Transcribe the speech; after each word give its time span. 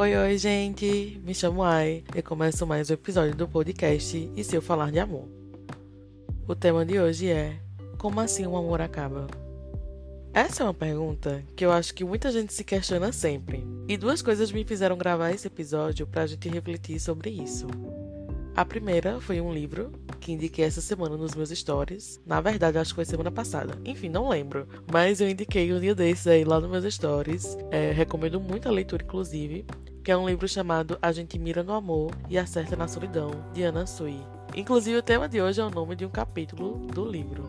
Oi, 0.00 0.16
oi, 0.16 0.38
gente! 0.38 1.20
Me 1.22 1.34
chamo 1.34 1.62
Ai 1.62 2.02
e 2.16 2.22
começo 2.22 2.66
mais 2.66 2.88
um 2.88 2.94
episódio 2.94 3.36
do 3.36 3.46
podcast 3.46 4.32
E 4.34 4.42
Se 4.42 4.56
Eu 4.56 4.62
Falar 4.62 4.90
de 4.90 4.98
Amor. 4.98 5.28
O 6.48 6.54
tema 6.54 6.86
de 6.86 6.98
hoje 6.98 7.28
é 7.28 7.60
Como 7.98 8.18
assim 8.18 8.46
o 8.46 8.56
amor 8.56 8.80
acaba? 8.80 9.26
Essa 10.32 10.62
é 10.62 10.64
uma 10.64 10.72
pergunta 10.72 11.44
que 11.54 11.66
eu 11.66 11.70
acho 11.70 11.92
que 11.92 12.02
muita 12.02 12.32
gente 12.32 12.50
se 12.54 12.64
questiona 12.64 13.12
sempre. 13.12 13.62
E 13.86 13.98
duas 13.98 14.22
coisas 14.22 14.50
me 14.50 14.64
fizeram 14.64 14.96
gravar 14.96 15.32
esse 15.32 15.48
episódio 15.48 16.06
pra 16.06 16.26
gente 16.26 16.48
refletir 16.48 16.98
sobre 16.98 17.28
isso. 17.28 17.66
A 18.56 18.64
primeira 18.64 19.20
foi 19.20 19.38
um 19.40 19.52
livro 19.52 19.92
que 20.18 20.32
indiquei 20.32 20.64
essa 20.64 20.80
semana 20.80 21.16
nos 21.16 21.34
meus 21.34 21.50
stories. 21.50 22.20
Na 22.26 22.40
verdade, 22.40 22.78
acho 22.78 22.90
que 22.90 22.96
foi 22.96 23.04
semana 23.04 23.30
passada. 23.30 23.78
Enfim, 23.84 24.08
não 24.08 24.28
lembro. 24.28 24.66
Mas 24.90 25.20
eu 25.20 25.28
indiquei 25.28 25.72
um 25.72 25.80
dia 25.80 25.94
desses 25.94 26.26
aí 26.26 26.44
lá 26.44 26.60
nos 26.60 26.70
meus 26.70 26.94
stories. 26.94 27.56
É, 27.70 27.92
recomendo 27.92 28.40
muito 28.40 28.68
a 28.68 28.72
leitura, 28.72 29.02
inclusive. 29.02 29.64
Que 30.02 30.10
é 30.10 30.16
um 30.16 30.26
livro 30.26 30.48
chamado 30.48 30.98
A 31.02 31.12
Gente 31.12 31.38
Mira 31.38 31.62
no 31.62 31.74
Amor 31.74 32.12
e 32.28 32.38
Acerta 32.38 32.74
na 32.74 32.88
Solidão, 32.88 33.30
de 33.52 33.62
Anna 33.62 33.86
Sui. 33.86 34.18
Inclusive, 34.56 34.96
o 34.96 35.02
tema 35.02 35.28
de 35.28 35.42
hoje 35.42 35.60
é 35.60 35.64
o 35.64 35.70
nome 35.70 35.94
de 35.94 36.06
um 36.06 36.08
capítulo 36.08 36.86
do 36.86 37.04
livro. 37.04 37.46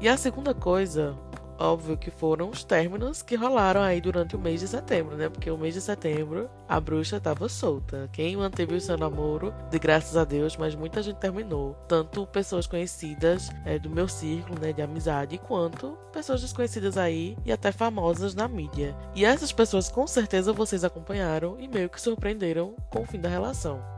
E 0.00 0.08
a 0.08 0.16
segunda 0.16 0.52
coisa 0.52 1.16
Óbvio 1.58 1.96
que 1.96 2.10
foram 2.10 2.50
os 2.50 2.64
términos 2.64 3.22
que 3.22 3.36
rolaram 3.36 3.82
aí 3.82 4.00
durante 4.00 4.36
o 4.36 4.38
mês 4.38 4.60
de 4.60 4.68
setembro, 4.68 5.16
né? 5.16 5.28
Porque 5.28 5.50
o 5.50 5.58
mês 5.58 5.74
de 5.74 5.80
setembro 5.80 6.50
a 6.68 6.80
bruxa 6.80 7.16
estava 7.16 7.48
solta. 7.48 8.08
Quem 8.12 8.36
manteve 8.36 8.74
o 8.74 8.80
seu 8.80 8.96
namoro, 8.96 9.54
de 9.70 9.78
graças 9.78 10.16
a 10.16 10.24
Deus, 10.24 10.56
mas 10.56 10.74
muita 10.74 11.02
gente 11.02 11.16
terminou. 11.16 11.74
Tanto 11.86 12.26
pessoas 12.26 12.66
conhecidas 12.66 13.50
é, 13.64 13.78
do 13.78 13.90
meu 13.90 14.08
círculo, 14.08 14.58
né, 14.60 14.72
de 14.72 14.82
amizade, 14.82 15.38
quanto 15.38 15.96
pessoas 16.12 16.40
desconhecidas 16.40 16.96
aí 16.96 17.36
e 17.44 17.52
até 17.52 17.70
famosas 17.70 18.34
na 18.34 18.48
mídia. 18.48 18.96
E 19.14 19.24
essas 19.24 19.52
pessoas 19.52 19.88
com 19.88 20.06
certeza 20.06 20.52
vocês 20.52 20.84
acompanharam 20.84 21.56
e 21.58 21.68
meio 21.68 21.88
que 21.88 22.00
surpreenderam 22.00 22.74
com 22.90 23.02
o 23.02 23.06
fim 23.06 23.20
da 23.20 23.28
relação. 23.28 23.93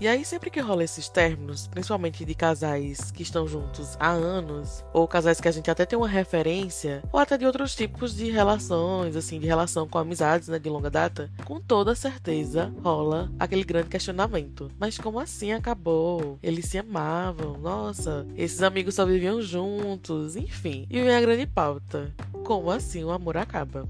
E 0.00 0.08
aí, 0.08 0.24
sempre 0.24 0.48
que 0.48 0.60
rola 0.60 0.82
esses 0.82 1.10
términos, 1.10 1.66
principalmente 1.66 2.24
de 2.24 2.34
casais 2.34 3.10
que 3.10 3.22
estão 3.22 3.46
juntos 3.46 3.98
há 4.00 4.08
anos, 4.08 4.82
ou 4.94 5.06
casais 5.06 5.42
que 5.42 5.46
a 5.46 5.52
gente 5.52 5.70
até 5.70 5.84
tem 5.84 5.98
uma 5.98 6.08
referência, 6.08 7.02
ou 7.12 7.20
até 7.20 7.36
de 7.36 7.44
outros 7.44 7.74
tipos 7.74 8.16
de 8.16 8.30
relações, 8.30 9.14
assim, 9.14 9.38
de 9.38 9.46
relação 9.46 9.86
com 9.86 9.98
amizades, 9.98 10.48
né, 10.48 10.58
de 10.58 10.70
longa 10.70 10.88
data, 10.88 11.30
com 11.44 11.60
toda 11.60 11.94
certeza 11.94 12.72
rola 12.82 13.30
aquele 13.38 13.62
grande 13.62 13.90
questionamento. 13.90 14.70
Mas 14.78 14.96
como 14.96 15.20
assim 15.20 15.52
acabou? 15.52 16.38
Eles 16.42 16.64
se 16.64 16.78
amavam, 16.78 17.58
nossa, 17.58 18.26
esses 18.38 18.62
amigos 18.62 18.94
só 18.94 19.04
viviam 19.04 19.42
juntos, 19.42 20.34
enfim. 20.34 20.86
E 20.88 20.98
vem 20.98 21.14
a 21.14 21.20
grande 21.20 21.46
pauta: 21.46 22.10
como 22.42 22.70
assim 22.70 23.04
o 23.04 23.10
amor 23.10 23.36
acaba? 23.36 23.86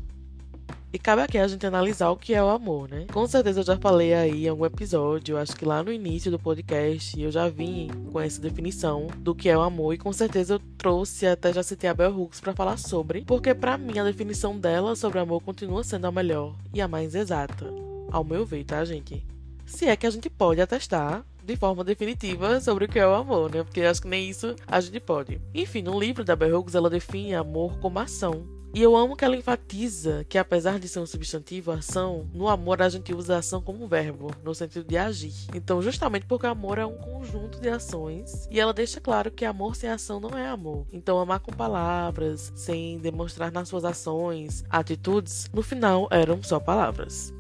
E 0.92 0.98
cabe 0.98 1.22
aqui 1.22 1.38
a 1.38 1.46
gente 1.46 1.64
analisar 1.64 2.10
o 2.10 2.16
que 2.16 2.34
é 2.34 2.42
o 2.42 2.48
amor, 2.48 2.88
né? 2.88 3.06
Com 3.12 3.24
certeza 3.24 3.60
eu 3.60 3.64
já 3.64 3.77
falei 3.77 4.12
aí 4.12 4.46
em 4.46 4.48
algum 4.48 4.66
episódio, 4.66 5.38
acho 5.38 5.55
que 5.55 5.64
lá 5.64 5.84
no 5.84 5.92
início 5.92 6.32
do 6.32 6.38
podcast 6.38 7.20
eu 7.20 7.30
já 7.30 7.48
vim 7.48 7.88
com 8.10 8.19
essa 8.19 8.41
definição 8.41 9.06
do 9.19 9.32
que 9.32 9.48
é 9.48 9.56
o 9.56 9.60
amor 9.60 9.94
e 9.94 9.98
com 9.98 10.12
certeza 10.12 10.55
eu 10.55 10.60
trouxe 10.77 11.28
até 11.28 11.52
já 11.52 11.62
citei 11.62 11.88
a 11.88 11.94
Bell 11.94 12.19
Hooks 12.19 12.41
para 12.41 12.56
falar 12.56 12.77
sobre, 12.77 13.22
porque 13.24 13.55
para 13.55 13.78
mim 13.78 14.00
a 14.00 14.05
definição 14.05 14.58
dela 14.58 14.97
sobre 14.97 15.20
amor 15.20 15.41
continua 15.42 15.84
sendo 15.84 16.08
a 16.08 16.12
melhor 16.12 16.56
e 16.74 16.80
a 16.80 16.88
mais 16.88 17.14
exata, 17.14 17.72
ao 18.10 18.25
meu 18.25 18.44
ver, 18.44 18.64
tá, 18.64 18.84
gente? 18.84 19.25
Se 19.64 19.86
é 19.86 19.94
que 19.94 20.08
a 20.08 20.10
gente 20.10 20.28
pode 20.28 20.60
atestar 20.60 21.25
de 21.44 21.54
forma 21.54 21.84
definitiva 21.84 22.60
sobre 22.60 22.86
o 22.86 22.88
que 22.88 22.98
é 22.98 23.06
o 23.06 23.14
amor, 23.14 23.54
né? 23.54 23.62
Porque 23.62 23.82
acho 23.82 24.02
que 24.02 24.08
nem 24.08 24.28
isso 24.28 24.56
a 24.66 24.80
gente 24.80 24.98
pode. 24.98 25.41
Enfim, 25.54 25.82
no 25.82 26.00
livro 26.00 26.25
da 26.25 26.34
Bell 26.34 26.58
Hooks 26.58 26.75
ela 26.75 26.91
define 26.91 27.36
amor 27.36 27.78
como 27.78 28.00
ação 28.00 28.59
e 28.72 28.82
eu 28.82 28.96
amo 28.96 29.16
que 29.16 29.24
ela 29.24 29.36
enfatiza 29.36 30.24
que, 30.28 30.38
apesar 30.38 30.78
de 30.78 30.88
ser 30.88 31.00
um 31.00 31.06
substantivo, 31.06 31.72
ação, 31.72 32.28
no 32.32 32.48
amor 32.48 32.80
a 32.80 32.88
gente 32.88 33.12
usa 33.12 33.38
ação 33.38 33.60
como 33.60 33.88
verbo, 33.88 34.30
no 34.44 34.54
sentido 34.54 34.86
de 34.86 34.96
agir. 34.96 35.34
Então, 35.54 35.82
justamente 35.82 36.26
porque 36.26 36.47
amor 36.47 36.78
é 36.78 36.86
um 36.86 36.97
conjunto 36.97 37.60
de 37.60 37.69
ações, 37.69 38.47
e 38.50 38.60
ela 38.60 38.72
deixa 38.72 39.00
claro 39.00 39.31
que 39.31 39.44
amor 39.44 39.75
sem 39.75 39.91
ação 39.91 40.20
não 40.20 40.38
é 40.38 40.48
amor. 40.48 40.86
Então, 40.92 41.19
amar 41.19 41.41
com 41.41 41.53
palavras, 41.53 42.53
sem 42.54 42.98
demonstrar 42.98 43.50
nas 43.50 43.69
suas 43.69 43.84
ações, 43.84 44.64
atitudes, 44.70 45.50
no 45.52 45.62
final 45.62 46.08
eram 46.10 46.42
só 46.42 46.60
palavras. 46.60 47.34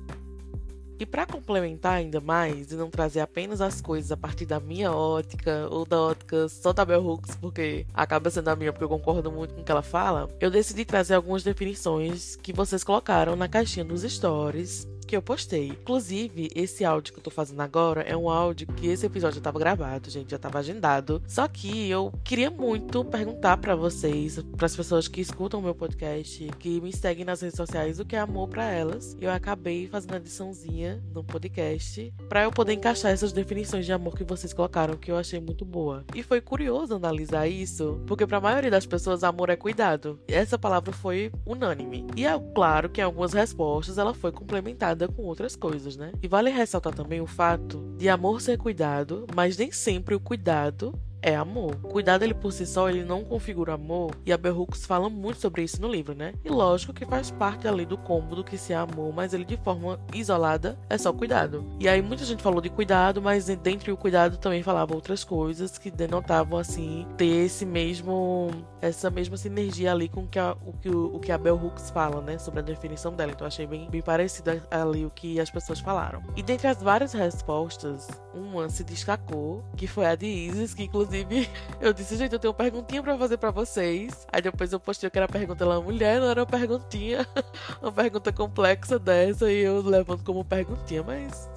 E 1.00 1.06
para 1.06 1.24
complementar 1.24 1.94
ainda 1.94 2.20
mais 2.20 2.70
e 2.70 2.76
não 2.76 2.90
trazer 2.90 3.20
apenas 3.20 3.62
as 3.62 3.80
coisas 3.80 4.12
a 4.12 4.18
partir 4.18 4.44
da 4.44 4.60
minha 4.60 4.92
ótica 4.92 5.66
ou 5.70 5.86
da 5.86 5.98
ótica 5.98 6.46
só 6.50 6.74
da 6.74 6.84
Bell 6.84 7.02
Hooks, 7.02 7.36
porque 7.36 7.86
acaba 7.94 8.28
sendo 8.28 8.48
a 8.48 8.54
minha 8.54 8.70
porque 8.70 8.84
eu 8.84 8.88
concordo 8.90 9.32
muito 9.32 9.54
com 9.54 9.62
o 9.62 9.64
que 9.64 9.72
ela 9.72 9.80
fala, 9.80 10.28
eu 10.38 10.50
decidi 10.50 10.84
trazer 10.84 11.14
algumas 11.14 11.42
definições 11.42 12.36
que 12.36 12.52
vocês 12.52 12.84
colocaram 12.84 13.34
na 13.34 13.48
caixinha 13.48 13.82
dos 13.82 14.02
stories 14.02 14.86
que 15.10 15.16
eu 15.16 15.22
postei. 15.22 15.70
Inclusive, 15.70 16.50
esse 16.54 16.84
áudio 16.84 17.12
que 17.12 17.18
eu 17.18 17.22
tô 17.24 17.32
fazendo 17.32 17.60
agora 17.60 18.02
é 18.02 18.16
um 18.16 18.30
áudio 18.30 18.68
que 18.68 18.86
esse 18.86 19.04
episódio 19.04 19.34
já 19.34 19.40
tava 19.40 19.58
gravado, 19.58 20.08
gente, 20.08 20.30
já 20.30 20.38
tava 20.38 20.60
agendado. 20.60 21.20
Só 21.26 21.48
que 21.48 21.90
eu 21.90 22.12
queria 22.22 22.48
muito 22.48 23.04
perguntar 23.04 23.56
para 23.56 23.74
vocês, 23.74 24.40
para 24.56 24.66
as 24.66 24.76
pessoas 24.76 25.08
que 25.08 25.20
escutam 25.20 25.58
o 25.58 25.62
meu 25.64 25.74
podcast, 25.74 26.48
que 26.60 26.80
me 26.80 26.92
seguem 26.92 27.24
nas 27.24 27.40
redes 27.40 27.56
sociais, 27.56 27.98
o 27.98 28.04
que 28.04 28.14
é 28.14 28.20
amor 28.20 28.46
para 28.48 28.70
elas. 28.70 29.16
Eu 29.20 29.32
acabei 29.32 29.88
fazendo 29.88 30.14
a 30.14 30.18
ediçãozinha 30.18 31.02
no 31.12 31.24
podcast 31.24 32.14
para 32.28 32.44
eu 32.44 32.52
poder 32.52 32.74
encaixar 32.74 33.10
essas 33.10 33.32
definições 33.32 33.84
de 33.84 33.92
amor 33.92 34.16
que 34.16 34.22
vocês 34.22 34.52
colocaram, 34.52 34.96
que 34.96 35.10
eu 35.10 35.16
achei 35.16 35.40
muito 35.40 35.64
boa. 35.64 36.04
E 36.14 36.22
foi 36.22 36.40
curioso 36.40 36.94
analisar 36.94 37.48
isso, 37.48 38.00
porque 38.06 38.28
para 38.28 38.38
a 38.38 38.40
maioria 38.40 38.70
das 38.70 38.86
pessoas 38.86 39.24
amor 39.24 39.50
é 39.50 39.56
cuidado. 39.56 40.20
Essa 40.28 40.56
palavra 40.56 40.92
foi 40.92 41.32
unânime. 41.44 42.06
E 42.16 42.24
é 42.24 42.40
claro 42.54 42.88
que 42.88 43.00
em 43.00 43.04
algumas 43.04 43.32
respostas 43.32 43.98
ela 43.98 44.14
foi 44.14 44.30
complementada 44.30 44.99
com 45.08 45.22
outras 45.22 45.56
coisas, 45.56 45.96
né? 45.96 46.12
E 46.22 46.28
vale 46.28 46.50
ressaltar 46.50 46.94
também 46.94 47.20
o 47.20 47.26
fato 47.26 47.94
de 47.96 48.08
amor 48.08 48.40
ser 48.40 48.58
cuidado, 48.58 49.26
mas 49.34 49.56
nem 49.56 49.70
sempre 49.70 50.14
o 50.14 50.20
cuidado 50.20 50.98
é 51.22 51.36
amor. 51.36 51.76
Cuidado 51.76 52.22
ele 52.22 52.34
por 52.34 52.52
si 52.52 52.66
só, 52.66 52.88
ele 52.88 53.04
não 53.04 53.24
configura 53.24 53.74
amor, 53.74 54.12
e 54.24 54.32
a 54.32 54.38
Bell 54.38 54.66
fala 54.74 55.08
muito 55.08 55.40
sobre 55.40 55.62
isso 55.62 55.80
no 55.80 55.88
livro, 55.88 56.14
né? 56.14 56.34
E 56.44 56.48
lógico 56.48 56.92
que 56.92 57.06
faz 57.06 57.30
parte 57.30 57.68
ali 57.68 57.84
do 57.84 57.98
combo 57.98 58.36
do 58.36 58.44
que 58.44 58.56
se 58.56 58.72
é 58.72 58.76
amor, 58.76 59.12
mas 59.12 59.32
ele 59.32 59.44
de 59.44 59.56
forma 59.56 59.98
isolada 60.14 60.78
é 60.88 60.96
só 60.96 61.12
cuidado. 61.12 61.64
E 61.78 61.88
aí 61.88 62.02
muita 62.02 62.24
gente 62.24 62.42
falou 62.42 62.60
de 62.60 62.68
cuidado, 62.68 63.20
mas 63.20 63.46
dentro 63.46 63.92
do 63.92 63.96
cuidado 63.96 64.38
também 64.38 64.62
falava 64.62 64.94
outras 64.94 65.24
coisas 65.24 65.78
que 65.78 65.90
denotavam 65.90 66.58
assim 66.58 67.06
ter 67.16 67.44
esse 67.44 67.64
mesmo 67.64 68.50
essa 68.80 69.10
mesma 69.10 69.36
sinergia 69.36 69.92
ali 69.92 70.08
com 70.08 70.26
que 70.26 70.38
a, 70.38 70.56
o 70.64 70.72
que 70.72 70.88
o, 70.88 71.16
o 71.16 71.20
que 71.20 71.32
a 71.32 71.38
Bell 71.38 71.56
Hooks 71.56 71.90
fala, 71.90 72.20
né, 72.20 72.38
sobre 72.38 72.60
a 72.60 72.62
definição 72.62 73.12
dela. 73.14 73.32
Então 73.32 73.46
achei 73.46 73.66
bem 73.66 73.88
bem 73.90 74.02
parecido 74.02 74.62
ali 74.70 75.04
o 75.04 75.10
que 75.10 75.40
as 75.40 75.50
pessoas 75.50 75.80
falaram. 75.80 76.22
E 76.36 76.42
dentre 76.42 76.68
as 76.68 76.82
várias 76.82 77.12
respostas, 77.12 78.08
uma 78.34 78.68
se 78.68 78.84
destacou, 78.84 79.64
que 79.76 79.86
foi 79.86 80.06
a 80.06 80.14
de 80.14 80.26
Isis, 80.26 80.74
que 80.74 80.84
inclusive 80.84 81.48
eu 81.80 81.92
disse, 81.92 82.16
gente, 82.16 82.32
eu 82.32 82.38
tenho 82.38 82.52
uma 82.52 82.56
perguntinha 82.56 83.02
para 83.02 83.16
fazer 83.16 83.36
para 83.36 83.50
vocês. 83.50 84.26
Aí 84.32 84.40
depois 84.42 84.72
eu 84.72 84.80
postei 84.80 85.10
que 85.10 85.18
era 85.18 85.28
pergunta 85.28 85.64
da 85.64 85.80
mulher, 85.80 86.20
não 86.20 86.28
era 86.28 86.40
uma 86.40 86.46
perguntinha, 86.46 87.26
uma 87.82 87.92
pergunta 87.92 88.32
complexa 88.32 88.98
dessa, 88.98 89.50
e 89.50 89.58
eu 89.58 89.82
levanto 89.82 90.24
como 90.24 90.44
perguntinha, 90.44 91.02
mas 91.02 91.48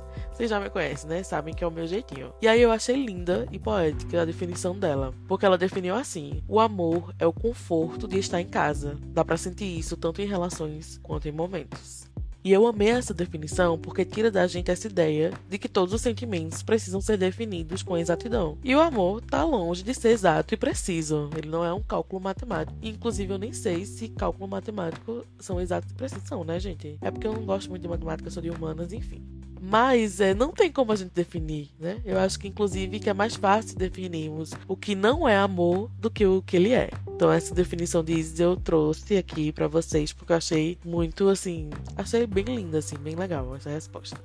vocês 0.43 0.49
já 0.49 0.59
me 0.59 0.69
conhecem, 0.69 1.09
né? 1.09 1.23
Sabem 1.23 1.53
que 1.53 1.63
é 1.63 1.67
o 1.67 1.71
meu 1.71 1.87
jeitinho. 1.87 2.33
E 2.41 2.49
aí 2.49 2.61
eu 2.61 2.69
achei 2.69 2.95
linda 2.95 3.47
e 3.49 3.57
poética 3.57 4.21
a 4.21 4.25
definição 4.25 4.77
dela. 4.77 5.13
Porque 5.25 5.45
ela 5.45 5.57
definiu 5.57 5.95
assim: 5.95 6.43
o 6.49 6.59
amor 6.59 7.15
é 7.17 7.25
o 7.25 7.31
conforto 7.31 8.07
de 8.09 8.19
estar 8.19 8.41
em 8.41 8.45
casa. 8.45 8.97
Dá 9.05 9.23
para 9.23 9.37
sentir 9.37 9.77
isso 9.77 9.95
tanto 9.95 10.21
em 10.21 10.25
relações 10.25 10.99
quanto 11.01 11.29
em 11.29 11.31
momentos. 11.31 12.11
E 12.43 12.51
eu 12.51 12.67
amei 12.67 12.89
essa 12.89 13.13
definição 13.13 13.77
porque 13.77 14.03
tira 14.03 14.29
da 14.29 14.45
gente 14.47 14.69
essa 14.69 14.87
ideia 14.87 15.31
de 15.49 15.57
que 15.57 15.69
todos 15.69 15.93
os 15.93 16.01
sentimentos 16.01 16.61
precisam 16.61 16.99
ser 16.99 17.17
definidos 17.17 17.81
com 17.81 17.97
exatidão. 17.97 18.57
E 18.63 18.75
o 18.75 18.81
amor 18.81 19.21
tá 19.21 19.45
longe 19.45 19.81
de 19.81 19.93
ser 19.93 20.09
exato 20.09 20.53
e 20.53 20.57
preciso. 20.57 21.29
Ele 21.37 21.47
não 21.47 21.63
é 21.63 21.73
um 21.73 21.81
cálculo 21.81 22.21
matemático. 22.21 22.77
Inclusive, 22.81 23.33
eu 23.33 23.37
nem 23.37 23.53
sei 23.53 23.85
se 23.85 24.09
cálculo 24.09 24.47
matemático 24.47 25.25
são 25.39 25.61
exatos 25.61 25.91
e 25.91 25.93
precisos, 25.93 26.45
né, 26.45 26.59
gente? 26.59 26.97
É 27.01 27.09
porque 27.09 27.25
eu 27.25 27.33
não 27.33 27.45
gosto 27.45 27.69
muito 27.69 27.83
de 27.83 27.87
matemática, 27.87 28.29
sou 28.29 28.43
de 28.43 28.49
humanas, 28.49 28.91
enfim. 28.91 29.23
Mas 29.65 30.19
é, 30.19 30.33
não 30.33 30.51
tem 30.51 30.69
como 30.69 30.91
a 30.91 30.95
gente 30.97 31.13
definir, 31.13 31.69
né? 31.79 32.01
Eu 32.03 32.19
acho 32.19 32.37
que, 32.37 32.49
inclusive, 32.49 32.99
que 32.99 33.09
é 33.09 33.13
mais 33.13 33.35
fácil 33.35 33.77
definirmos 33.77 34.51
o 34.67 34.75
que 34.75 34.93
não 34.93 35.25
é 35.25 35.37
amor 35.37 35.89
do 35.97 36.11
que 36.11 36.25
o 36.25 36.41
que 36.41 36.57
ele 36.57 36.73
é. 36.73 36.89
Então, 37.07 37.31
essa 37.31 37.55
definição 37.55 38.03
de 38.03 38.11
Isis 38.11 38.41
eu 38.41 38.57
trouxe 38.57 39.15
aqui 39.15 39.53
para 39.53 39.65
vocês, 39.65 40.11
porque 40.11 40.33
eu 40.33 40.37
achei 40.37 40.77
muito, 40.83 41.29
assim... 41.29 41.69
Achei 41.95 42.27
bem 42.33 42.43
linda, 42.43 42.79
assim, 42.79 42.97
bem 42.97 43.15
legal 43.15 43.55
essa 43.55 43.69
resposta. 43.69 44.17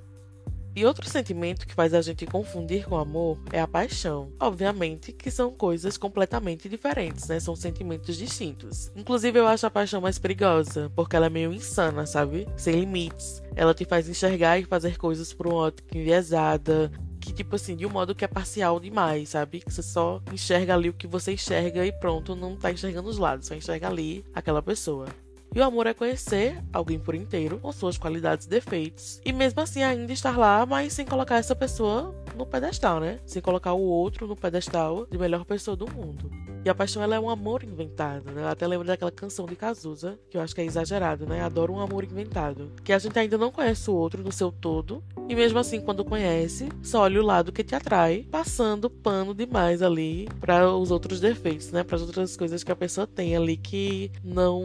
E 0.75 0.85
outro 0.85 1.09
sentimento 1.09 1.67
que 1.67 1.75
faz 1.75 1.93
a 1.93 2.01
gente 2.01 2.25
confundir 2.25 2.87
com 2.87 2.97
amor 2.97 3.37
é 3.53 3.61
a 3.61 3.67
paixão. 3.67 4.31
Obviamente 4.39 5.13
que 5.13 5.29
são 5.29 5.51
coisas 5.51 5.97
completamente 5.97 6.69
diferentes, 6.69 7.27
né? 7.27 7.41
São 7.41 7.57
sentimentos 7.57 8.17
distintos. 8.17 8.93
Inclusive, 8.95 9.41
eu 9.41 9.49
acho 9.49 9.67
a 9.67 9.71
paixão 9.71 10.01
mais 10.01 10.21
perigosa, 10.21 10.89
porque 10.95 11.17
ela 11.17 11.27
é 11.27 11.31
meio 11.31 11.53
insana, 11.53 12.07
sabe? 12.07 12.47
Sem 12.57 12.75
limites. 12.75 13.43
Ela 13.57 13.75
te 13.75 13.85
faz 13.85 14.09
enxergar 14.09 14.59
e 14.59 14.65
fazer 14.65 14.97
coisas 14.97 15.33
por 15.33 15.49
uma 15.49 15.57
ótica 15.57 15.99
enviesada, 15.99 16.93
que, 17.21 17.33
tipo 17.33 17.57
assim, 17.57 17.75
de 17.75 17.85
um 17.85 17.91
modo 17.91 18.15
que 18.15 18.25
é 18.25 18.29
parcial 18.29 18.79
demais, 18.79 19.31
sabe? 19.31 19.59
Que 19.59 19.73
você 19.73 19.83
só 19.83 20.23
enxerga 20.33 20.75
ali 20.75 20.91
o 20.91 20.95
que 20.95 21.09
você 21.09 21.33
enxerga 21.33 21.85
e 21.85 21.91
pronto, 21.91 22.37
não 22.37 22.57
tá 22.57 22.71
enxergando 22.71 23.09
os 23.09 23.19
lados, 23.19 23.49
só 23.49 23.55
enxerga 23.55 23.89
ali 23.89 24.25
aquela 24.33 24.63
pessoa. 24.63 25.07
E 25.55 25.61
o 25.61 25.65
amor 25.65 25.87
é 25.87 25.95
conhecer 25.95 26.63
alguém 26.73 26.99
por 26.99 27.15
inteiro, 27.15 27.59
com 27.59 27.73
suas 27.73 27.97
qualidades 27.97 28.47
e 28.47 28.49
defeitos, 28.49 29.21
e 29.25 29.33
mesmo 29.33 29.61
assim 29.61 29.83
ainda 29.83 30.13
estar 30.13 30.37
lá, 30.37 30.65
mas 30.67 30.93
sem 30.93 31.07
colocar 31.07 31.37
essa 31.37 31.55
pessoa 31.55 32.15
no 32.37 32.47
pedestal, 32.47 33.01
né? 33.01 33.19
Sem 33.27 33.43
colocar 33.43 33.73
o 33.73 33.81
outro 33.81 34.27
no 34.27 34.37
pedestal 34.37 35.07
de 35.07 35.19
melhor 35.19 35.45
pessoa 35.45 35.77
do 35.77 35.91
mundo. 35.91 36.31
E 36.65 36.69
a 36.69 36.75
paixão 36.75 37.03
ela 37.03 37.15
é 37.15 37.21
um 37.21 37.31
amor 37.31 37.63
inventado, 37.63 38.31
né? 38.31 38.43
Eu 38.43 38.49
até 38.49 38.67
lembro 38.67 38.87
daquela 38.87 39.11
canção 39.11 39.47
de 39.47 39.57
Cazuza, 39.57 40.19
que 40.29 40.37
eu 40.37 40.41
acho 40.41 40.55
que 40.55 40.61
é 40.61 40.65
exagerado, 40.65 41.27
né? 41.27 41.41
Adoro 41.41 41.73
um 41.73 41.81
amor 41.81 42.05
inventado. 42.05 42.73
Que 42.85 42.93
a 42.93 42.99
gente 42.99 43.19
ainda 43.19 43.39
não 43.39 43.51
conhece 43.51 43.91
o 43.91 43.95
outro 43.95 44.23
no 44.23 44.33
seu 44.33 44.53
todo, 44.53 45.03
e 45.29 45.35
mesmo 45.35 45.59
assim, 45.59 45.81
quando 45.81 46.05
conhece, 46.05 46.69
só 46.83 47.03
olha 47.03 47.21
o 47.21 47.25
lado 47.25 47.53
que 47.53 47.63
te 47.63 47.75
atrai, 47.75 48.27
passando 48.31 48.91
pano 48.91 49.35
demais 49.35 49.83
ali 49.83 50.29
para 50.41 50.71
os 50.71 50.91
outros 50.91 51.21
defeitos, 51.21 51.71
né? 51.71 51.85
Para 51.85 51.97
as 51.97 52.03
outras 52.03 52.37
coisas 52.37 52.65
que 52.65 52.73
a 52.73 52.77
pessoa 52.77 53.07
tem 53.07 53.37
ali 53.37 53.57
que 53.57 54.11
não. 54.23 54.63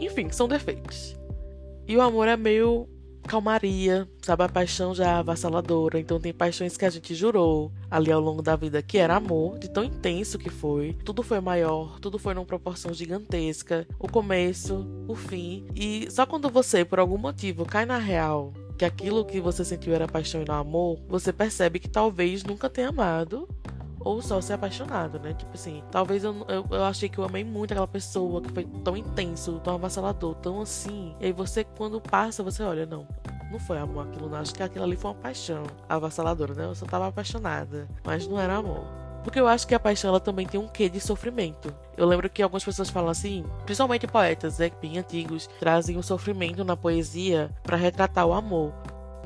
Enfim, 0.00 0.30
são 0.30 0.48
defeitos. 0.48 1.16
E 1.86 1.96
o 1.96 2.02
amor 2.02 2.28
é 2.28 2.36
meio 2.36 2.88
calmaria, 3.26 4.08
sabe? 4.22 4.44
A 4.44 4.48
paixão 4.48 4.94
já 4.94 5.04
é 5.04 5.10
avassaladora. 5.10 5.98
Então 5.98 6.18
tem 6.18 6.32
paixões 6.32 6.76
que 6.76 6.84
a 6.84 6.90
gente 6.90 7.14
jurou 7.14 7.72
ali 7.90 8.10
ao 8.10 8.20
longo 8.20 8.40
da 8.40 8.56
vida 8.56 8.80
que 8.80 8.98
era 8.98 9.16
amor, 9.16 9.58
de 9.58 9.68
tão 9.68 9.84
intenso 9.84 10.38
que 10.38 10.48
foi. 10.48 10.96
Tudo 11.04 11.22
foi 11.22 11.40
maior, 11.40 11.98
tudo 12.00 12.18
foi 12.18 12.34
numa 12.34 12.46
proporção 12.46 12.94
gigantesca. 12.94 13.86
O 13.98 14.08
começo, 14.08 14.86
o 15.06 15.14
fim. 15.14 15.66
E 15.74 16.08
só 16.10 16.24
quando 16.24 16.48
você, 16.48 16.84
por 16.84 16.98
algum 16.98 17.18
motivo, 17.18 17.64
cai 17.66 17.84
na 17.84 17.98
real 17.98 18.52
que 18.78 18.84
aquilo 18.84 19.24
que 19.24 19.40
você 19.40 19.64
sentiu 19.64 19.94
era 19.94 20.06
paixão 20.06 20.42
e 20.42 20.44
não 20.44 20.54
amor, 20.54 20.98
você 21.08 21.32
percebe 21.32 21.78
que 21.78 21.88
talvez 21.88 22.44
nunca 22.44 22.68
tenha 22.68 22.90
amado 22.90 23.48
ou 24.06 24.22
só 24.22 24.40
ser 24.40 24.52
apaixonado, 24.52 25.18
né? 25.18 25.34
Tipo 25.34 25.50
assim, 25.54 25.82
talvez 25.90 26.22
eu, 26.22 26.32
eu, 26.48 26.64
eu, 26.70 26.84
achei 26.84 27.08
que 27.08 27.18
eu 27.18 27.24
amei 27.24 27.42
muito 27.42 27.72
aquela 27.72 27.88
pessoa, 27.88 28.40
que 28.40 28.52
foi 28.52 28.64
tão 28.84 28.96
intenso, 28.96 29.60
tão 29.64 29.74
avassalador, 29.74 30.36
tão 30.36 30.60
assim. 30.60 31.16
E 31.18 31.26
aí 31.26 31.32
você, 31.32 31.64
quando 31.64 32.00
passa, 32.00 32.40
você 32.40 32.62
olha, 32.62 32.86
não, 32.86 33.04
não 33.50 33.58
foi 33.58 33.78
amor 33.78 34.06
aquilo, 34.06 34.28
não. 34.28 34.38
Acho 34.38 34.54
que 34.54 34.62
aquilo 34.62 34.84
ali 34.84 34.94
foi 34.94 35.10
uma 35.10 35.16
paixão 35.16 35.64
avassaladora, 35.88 36.54
né? 36.54 36.66
Eu 36.66 36.74
só 36.76 36.86
tava 36.86 37.08
apaixonada, 37.08 37.88
mas 38.04 38.28
não 38.28 38.38
era 38.38 38.54
amor. 38.54 38.84
Porque 39.24 39.40
eu 39.40 39.48
acho 39.48 39.66
que 39.66 39.74
a 39.74 39.80
paixão 39.80 40.10
ela 40.10 40.20
também 40.20 40.46
tem 40.46 40.60
um 40.60 40.68
quê 40.68 40.88
de 40.88 41.00
sofrimento. 41.00 41.74
Eu 41.96 42.06
lembro 42.06 42.30
que 42.30 42.40
algumas 42.40 42.64
pessoas 42.64 42.88
falam 42.88 43.10
assim, 43.10 43.44
principalmente 43.64 44.06
poetas, 44.06 44.60
né, 44.60 44.70
bem 44.80 44.98
antigos, 44.98 45.48
trazem 45.58 45.96
o 45.96 46.02
sofrimento 46.02 46.64
na 46.64 46.76
poesia 46.76 47.50
para 47.64 47.76
retratar 47.76 48.24
o 48.24 48.32
amor. 48.32 48.72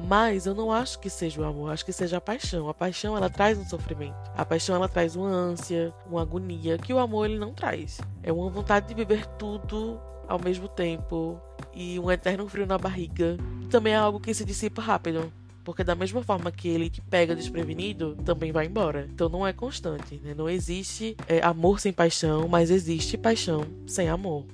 Mas 0.06 0.47
eu 0.47 0.55
não 0.55 0.73
acho 0.73 0.99
que 0.99 1.11
seja 1.11 1.41
o 1.41 1.44
amor, 1.44 1.70
acho 1.70 1.85
que 1.85 1.93
seja 1.93 2.17
a 2.17 2.20
paixão. 2.20 2.69
A 2.69 2.75
paixão 2.75 3.17
ela 3.17 3.31
traz 3.31 3.58
um 3.58 3.64
sofrimento. 3.64 4.17
A 4.37 4.44
paixão 4.44 4.75
ela 4.75 4.88
traz 4.88 5.17
uma 5.17 5.29
ânsia, 5.29 5.93
uma 6.06 6.23
agonia 6.23 6.79
que 6.79 6.93
o 6.93 6.99
amor 6.99 7.26
ele 7.26 7.38
não 7.38 7.52
traz. 7.52 8.00
É 8.23 8.32
uma 8.32 8.50
vontade 8.50 8.88
de 8.88 8.94
viver 8.94 9.26
tudo 9.38 10.00
ao 10.26 10.38
mesmo 10.38 10.69
tempo 10.69 11.41
e 11.75 11.99
um 11.99 12.11
eterno 12.11 12.49
frio 12.49 12.67
na 12.67 12.79
barriga. 12.79 13.37
Também 13.69 13.93
é 13.93 13.97
algo 13.97 14.20
que 14.20 14.35
se 14.35 14.44
dissipa 14.44 14.81
rápido. 14.81 15.32
Porque 15.64 15.85
da 15.85 15.94
mesma 15.94 16.23
forma 16.23 16.50
que 16.50 16.69
ele 16.69 16.88
te 16.88 17.00
pega 17.03 17.37
desprevenido, 17.37 18.17
também 18.25 18.50
vai 18.50 18.67
embora. 18.67 19.06
Então 19.12 19.29
não 19.29 19.46
é 19.46 19.53
constante, 19.53 20.17
né? 20.23 20.35
Não 20.35 20.49
existe 20.49 21.17
é, 21.29 21.44
amor 21.44 21.81
sem 21.81 21.93
paixão, 21.93 22.49
mas 22.49 22.70
existe 22.70 23.19
paixão 23.19 23.67
sem 23.87 24.08
amor. 24.08 24.46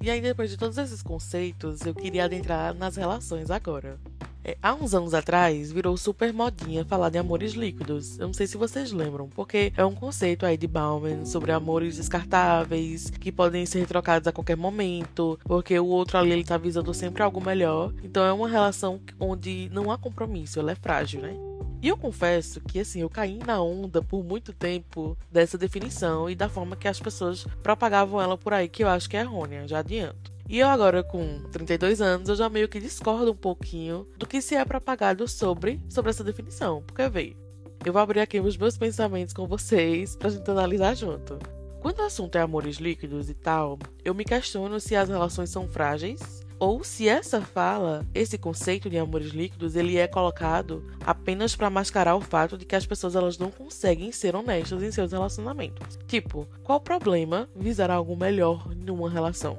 E 0.00 0.10
aí, 0.10 0.20
depois 0.20 0.50
de 0.50 0.56
todos 0.56 0.78
esses 0.78 1.00
conceitos, 1.00 1.82
eu 1.86 1.94
queria 1.94 2.24
adentrar 2.24 2.74
nas 2.74 2.96
relações 2.96 3.52
agora. 3.52 4.00
É, 4.44 4.56
há 4.62 4.74
uns 4.74 4.94
anos 4.94 5.14
atrás, 5.14 5.70
virou 5.70 5.96
super 5.96 6.32
modinha 6.32 6.84
falar 6.84 7.10
de 7.10 7.18
amores 7.18 7.52
líquidos. 7.52 8.18
Eu 8.18 8.26
não 8.26 8.34
sei 8.34 8.46
se 8.46 8.56
vocês 8.56 8.92
lembram, 8.92 9.28
porque 9.28 9.72
é 9.76 9.84
um 9.84 9.94
conceito 9.94 10.44
aí 10.44 10.56
de 10.56 10.66
Bauman 10.66 11.24
sobre 11.24 11.52
amores 11.52 11.96
descartáveis, 11.96 13.10
que 13.10 13.30
podem 13.30 13.64
ser 13.66 13.86
trocados 13.86 14.26
a 14.26 14.32
qualquer 14.32 14.56
momento, 14.56 15.38
porque 15.44 15.78
o 15.78 15.86
outro 15.86 16.18
ali 16.18 16.32
ele 16.32 16.44
tá 16.44 16.56
visando 16.56 16.92
sempre 16.92 17.22
algo 17.22 17.40
melhor. 17.40 17.92
Então 18.02 18.24
é 18.24 18.32
uma 18.32 18.48
relação 18.48 19.00
onde 19.18 19.68
não 19.72 19.90
há 19.90 19.98
compromisso, 19.98 20.58
ela 20.58 20.72
é 20.72 20.74
frágil, 20.74 21.22
né? 21.22 21.34
E 21.82 21.88
eu 21.88 21.96
confesso 21.96 22.60
que 22.60 22.78
assim, 22.78 23.00
eu 23.00 23.10
caí 23.10 23.40
na 23.44 23.60
onda 23.60 24.00
por 24.00 24.22
muito 24.22 24.52
tempo 24.52 25.18
dessa 25.30 25.58
definição 25.58 26.30
e 26.30 26.34
da 26.36 26.48
forma 26.48 26.76
que 26.76 26.86
as 26.86 27.00
pessoas 27.00 27.44
propagavam 27.60 28.22
ela 28.22 28.38
por 28.38 28.52
aí, 28.52 28.68
que 28.68 28.84
eu 28.84 28.88
acho 28.88 29.10
que 29.10 29.16
é 29.16 29.20
errônea, 29.20 29.66
já 29.66 29.80
adianto. 29.80 30.31
E 30.48 30.58
eu 30.58 30.68
agora 30.68 31.02
com 31.02 31.42
32 31.50 32.00
anos, 32.00 32.28
eu 32.28 32.36
já 32.36 32.48
meio 32.48 32.68
que 32.68 32.80
discordo 32.80 33.32
um 33.32 33.36
pouquinho 33.36 34.06
do 34.16 34.26
que 34.26 34.42
se 34.42 34.54
é 34.54 34.64
propagado 34.64 35.26
sobre, 35.26 35.80
sobre 35.88 36.10
essa 36.10 36.24
definição. 36.24 36.82
Porque 36.82 37.08
veio. 37.08 37.36
Eu 37.84 37.92
vou 37.92 38.02
abrir 38.02 38.20
aqui 38.20 38.38
os 38.38 38.56
meus 38.56 38.76
pensamentos 38.76 39.34
com 39.34 39.46
vocês 39.46 40.14
pra 40.14 40.30
gente 40.30 40.48
analisar 40.50 40.94
junto. 40.94 41.38
Quando 41.80 41.98
o 41.98 42.02
assunto 42.02 42.36
é 42.36 42.40
amores 42.40 42.76
líquidos 42.76 43.28
e 43.28 43.34
tal, 43.34 43.78
eu 44.04 44.14
me 44.14 44.24
questiono 44.24 44.78
se 44.78 44.94
as 44.94 45.08
relações 45.08 45.50
são 45.50 45.66
frágeis 45.66 46.42
ou 46.60 46.84
se 46.84 47.08
essa 47.08 47.40
fala, 47.40 48.06
esse 48.14 48.38
conceito 48.38 48.88
de 48.88 48.96
amores 48.96 49.32
líquidos, 49.32 49.74
ele 49.74 49.96
é 49.96 50.06
colocado 50.06 50.86
apenas 51.04 51.56
para 51.56 51.68
mascarar 51.68 52.14
o 52.14 52.20
fato 52.20 52.56
de 52.56 52.64
que 52.64 52.76
as 52.76 52.86
pessoas 52.86 53.16
elas 53.16 53.36
não 53.36 53.50
conseguem 53.50 54.12
ser 54.12 54.36
honestas 54.36 54.80
em 54.80 54.92
seus 54.92 55.10
relacionamentos. 55.10 55.98
Tipo, 56.06 56.46
qual 56.62 56.78
o 56.78 56.80
problema 56.80 57.48
visar 57.52 57.90
algo 57.90 58.16
melhor 58.16 58.68
numa 58.76 59.10
relação? 59.10 59.58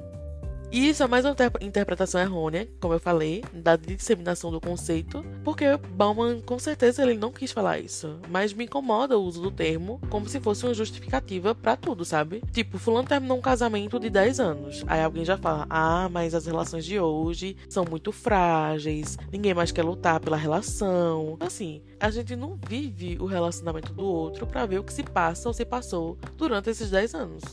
E 0.74 0.88
isso 0.88 1.04
é 1.04 1.06
mais 1.06 1.24
uma 1.24 1.36
interpretação 1.60 2.20
errônea, 2.20 2.68
como 2.80 2.94
eu 2.94 2.98
falei, 2.98 3.44
da 3.52 3.76
disseminação 3.76 4.50
do 4.50 4.60
conceito, 4.60 5.24
porque 5.44 5.64
Bauman 5.90 6.40
com 6.40 6.58
certeza 6.58 7.00
ele 7.00 7.14
não 7.14 7.30
quis 7.30 7.52
falar 7.52 7.78
isso, 7.78 8.18
mas 8.28 8.52
me 8.52 8.64
incomoda 8.64 9.16
o 9.16 9.22
uso 9.22 9.40
do 9.40 9.52
termo 9.52 10.00
como 10.10 10.28
se 10.28 10.40
fosse 10.40 10.64
uma 10.66 10.74
justificativa 10.74 11.54
para 11.54 11.76
tudo, 11.76 12.04
sabe? 12.04 12.42
Tipo, 12.50 12.76
fulano 12.76 13.06
terminou 13.06 13.38
um 13.38 13.40
casamento 13.40 14.00
de 14.00 14.10
10 14.10 14.40
anos, 14.40 14.82
aí 14.88 15.00
alguém 15.00 15.24
já 15.24 15.38
fala: 15.38 15.64
"Ah, 15.70 16.08
mas 16.10 16.34
as 16.34 16.44
relações 16.44 16.84
de 16.84 16.98
hoje 16.98 17.56
são 17.68 17.84
muito 17.88 18.10
frágeis, 18.10 19.16
ninguém 19.30 19.54
mais 19.54 19.70
quer 19.70 19.84
lutar 19.84 20.18
pela 20.18 20.36
relação". 20.36 21.36
Assim, 21.38 21.84
a 22.00 22.10
gente 22.10 22.34
não 22.34 22.58
vive 22.68 23.16
o 23.20 23.26
relacionamento 23.26 23.92
do 23.92 24.04
outro 24.04 24.44
para 24.44 24.66
ver 24.66 24.80
o 24.80 24.84
que 24.84 24.92
se 24.92 25.04
passa 25.04 25.48
ou 25.48 25.54
se 25.54 25.64
passou 25.64 26.18
durante 26.36 26.68
esses 26.68 26.90
10 26.90 27.14
anos. 27.14 27.44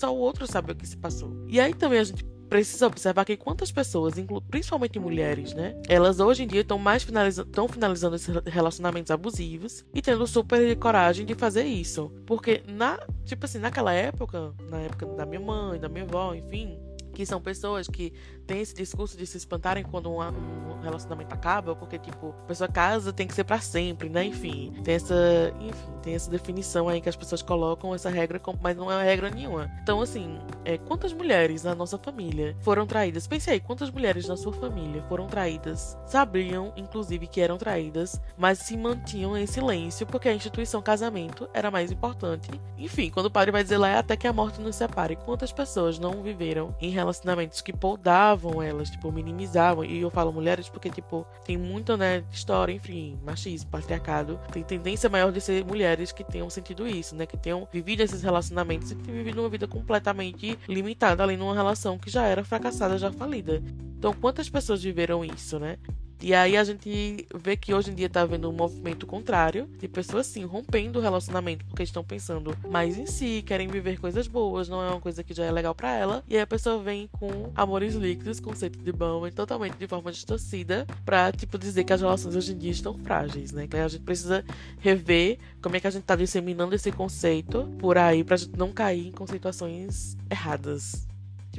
Só 0.00 0.14
o 0.14 0.18
outro 0.18 0.46
sabe 0.46 0.72
o 0.72 0.74
que 0.74 0.86
se 0.86 0.96
passou. 0.96 1.30
E 1.46 1.60
aí 1.60 1.74
também 1.74 1.98
a 1.98 2.04
gente 2.04 2.24
precisa 2.50 2.88
observar 2.88 3.24
que 3.24 3.36
quantas 3.36 3.70
pessoas, 3.70 4.14
principalmente 4.50 4.98
mulheres, 4.98 5.54
né? 5.54 5.80
Elas 5.88 6.18
hoje 6.18 6.42
em 6.42 6.46
dia 6.48 6.62
estão 6.62 6.78
mais 6.78 7.04
finaliza 7.04 7.42
estão 7.42 7.68
finalizando 7.68 8.16
esses 8.16 8.34
relacionamentos 8.44 9.10
abusivos 9.10 9.84
e 9.94 10.02
tendo 10.02 10.26
super 10.26 10.76
coragem 10.76 11.24
de 11.24 11.34
fazer 11.34 11.64
isso. 11.64 12.12
Porque 12.26 12.62
na, 12.66 12.98
tipo 13.24 13.44
assim, 13.44 13.58
naquela 13.58 13.92
época, 13.92 14.52
na 14.68 14.78
época 14.78 15.06
da 15.06 15.24
minha 15.24 15.40
mãe, 15.40 15.78
da 15.78 15.88
minha 15.88 16.04
avó, 16.04 16.34
enfim, 16.34 16.76
que 17.12 17.26
são 17.26 17.40
pessoas 17.40 17.86
que 17.86 18.12
têm 18.46 18.60
esse 18.60 18.74
discurso 18.74 19.16
de 19.16 19.26
se 19.26 19.36
espantarem 19.36 19.84
quando 19.84 20.10
um, 20.10 20.80
relacionamento 20.80 21.34
acaba, 21.34 21.76
porque, 21.76 21.98
tipo, 21.98 22.30
a 22.44 22.46
pessoa 22.46 22.68
casa 22.68 23.12
tem 23.12 23.26
que 23.26 23.34
ser 23.34 23.44
para 23.44 23.60
sempre, 23.60 24.08
né? 24.08 24.24
Enfim, 24.24 24.72
tem 24.82 24.94
essa, 24.94 25.54
enfim, 25.60 25.92
tem 26.02 26.14
essa 26.14 26.30
definição 26.30 26.88
aí 26.88 27.00
que 27.00 27.08
as 27.08 27.16
pessoas 27.16 27.42
colocam 27.42 27.94
essa 27.94 28.08
regra, 28.10 28.40
mas 28.62 28.76
não 28.76 28.90
é 28.90 29.04
regra 29.04 29.30
nenhuma. 29.30 29.70
Então, 29.82 30.00
assim, 30.00 30.38
é, 30.64 30.78
quantas 30.78 31.12
mulheres 31.12 31.64
na 31.64 31.74
nossa 31.74 31.98
família 31.98 32.56
foram 32.60 32.86
traídas? 32.86 33.26
Pense 33.26 33.50
aí, 33.50 33.60
quantas 33.60 33.90
mulheres 33.90 34.26
na 34.26 34.36
sua 34.36 34.52
família 34.52 35.02
foram 35.08 35.26
traídas, 35.26 35.96
sabiam, 36.06 36.72
inclusive, 36.76 37.26
que 37.26 37.40
eram 37.40 37.58
traídas, 37.58 38.20
mas 38.36 38.58
se 38.58 38.76
mantinham 38.76 39.36
em 39.36 39.46
silêncio 39.46 40.06
porque 40.06 40.28
a 40.28 40.34
instituição 40.34 40.82
casamento 40.82 41.48
era 41.52 41.70
mais 41.70 41.90
importante. 41.90 42.50
Enfim, 42.76 43.10
quando 43.10 43.26
o 43.26 43.30
padre 43.30 43.50
vai 43.50 43.62
dizer 43.62 43.78
lá 43.78 43.88
é 43.88 43.96
até 43.96 44.16
que 44.16 44.26
a 44.26 44.32
morte 44.32 44.60
nos 44.60 44.76
separe. 44.76 45.16
Quantas 45.16 45.52
pessoas 45.52 45.98
não 45.98 46.22
viveram 46.22 46.74
em 46.80 46.90
relacionamentos 47.00 47.60
que 47.60 47.72
podavam 47.72 48.62
elas, 48.62 48.90
tipo, 48.90 49.10
minimizavam. 49.10 49.84
E 49.84 50.00
eu 50.00 50.10
falo 50.10 50.32
mulheres 50.32 50.68
porque, 50.68 50.90
tipo, 50.90 51.26
tem 51.44 51.56
muita, 51.56 51.96
né, 51.96 52.24
história, 52.32 52.72
enfim, 52.72 53.18
machismo, 53.24 53.70
patriarcado. 53.70 54.38
Tem 54.52 54.62
tendência 54.62 55.08
maior 55.10 55.32
de 55.32 55.40
ser 55.40 55.64
mulheres 55.64 56.12
que 56.12 56.24
tenham 56.24 56.48
sentido 56.48 56.86
isso, 56.86 57.14
né? 57.14 57.26
Que 57.26 57.36
tenham 57.36 57.66
vivido 57.72 58.00
esses 58.00 58.22
relacionamentos 58.22 58.90
e 58.90 58.94
que 58.94 59.02
tenham 59.02 59.18
vivido 59.18 59.40
uma 59.40 59.48
vida 59.48 59.66
completamente 59.66 60.58
limitada 60.68 61.22
ali 61.22 61.36
numa 61.36 61.54
relação 61.54 61.98
que 61.98 62.10
já 62.10 62.26
era 62.26 62.44
fracassada, 62.44 62.98
já 62.98 63.10
falida. 63.12 63.62
Então, 63.98 64.12
quantas 64.14 64.48
pessoas 64.48 64.82
viveram 64.82 65.24
isso, 65.24 65.58
né? 65.58 65.76
E 66.22 66.34
aí 66.34 66.56
a 66.56 66.64
gente 66.64 67.26
vê 67.34 67.56
que 67.56 67.72
hoje 67.72 67.90
em 67.90 67.94
dia 67.94 68.08
tá 68.08 68.20
havendo 68.20 68.48
um 68.50 68.52
movimento 68.52 69.06
contrário 69.06 69.66
de 69.78 69.88
pessoas 69.88 70.28
assim 70.28 70.44
rompendo 70.44 70.98
o 70.98 71.02
relacionamento 71.02 71.64
porque 71.64 71.82
estão 71.82 72.04
pensando 72.04 72.54
mais 72.68 72.98
em 72.98 73.06
si, 73.06 73.42
querem 73.46 73.68
viver 73.68 73.98
coisas 73.98 74.26
boas, 74.26 74.68
não 74.68 74.82
é 74.82 74.90
uma 74.90 75.00
coisa 75.00 75.24
que 75.24 75.32
já 75.32 75.44
é 75.44 75.50
legal 75.50 75.74
para 75.74 75.94
ela. 75.94 76.22
E 76.28 76.36
aí 76.36 76.42
a 76.42 76.46
pessoa 76.46 76.82
vem 76.82 77.08
com 77.18 77.50
amores 77.54 77.94
líquidos, 77.94 78.38
conceito 78.38 78.78
de 78.78 78.90
e 78.90 79.30
totalmente 79.30 79.76
de 79.76 79.86
forma 79.86 80.12
distorcida 80.12 80.86
pra, 81.06 81.32
tipo, 81.32 81.56
dizer 81.56 81.84
que 81.84 81.92
as 81.92 82.02
relações 82.02 82.36
hoje 82.36 82.52
em 82.52 82.58
dia 82.58 82.70
estão 82.70 82.92
frágeis, 82.98 83.50
né? 83.50 83.64
Então 83.64 83.82
a 83.82 83.88
gente 83.88 84.02
precisa 84.02 84.44
rever 84.78 85.38
como 85.62 85.76
é 85.76 85.80
que 85.80 85.86
a 85.86 85.90
gente 85.90 86.02
tá 86.02 86.14
disseminando 86.14 86.74
esse 86.74 86.92
conceito 86.92 87.66
por 87.78 87.96
aí 87.96 88.22
pra 88.22 88.36
gente 88.36 88.56
não 88.58 88.72
cair 88.72 89.08
em 89.08 89.12
conceituações 89.12 90.16
erradas. 90.30 91.06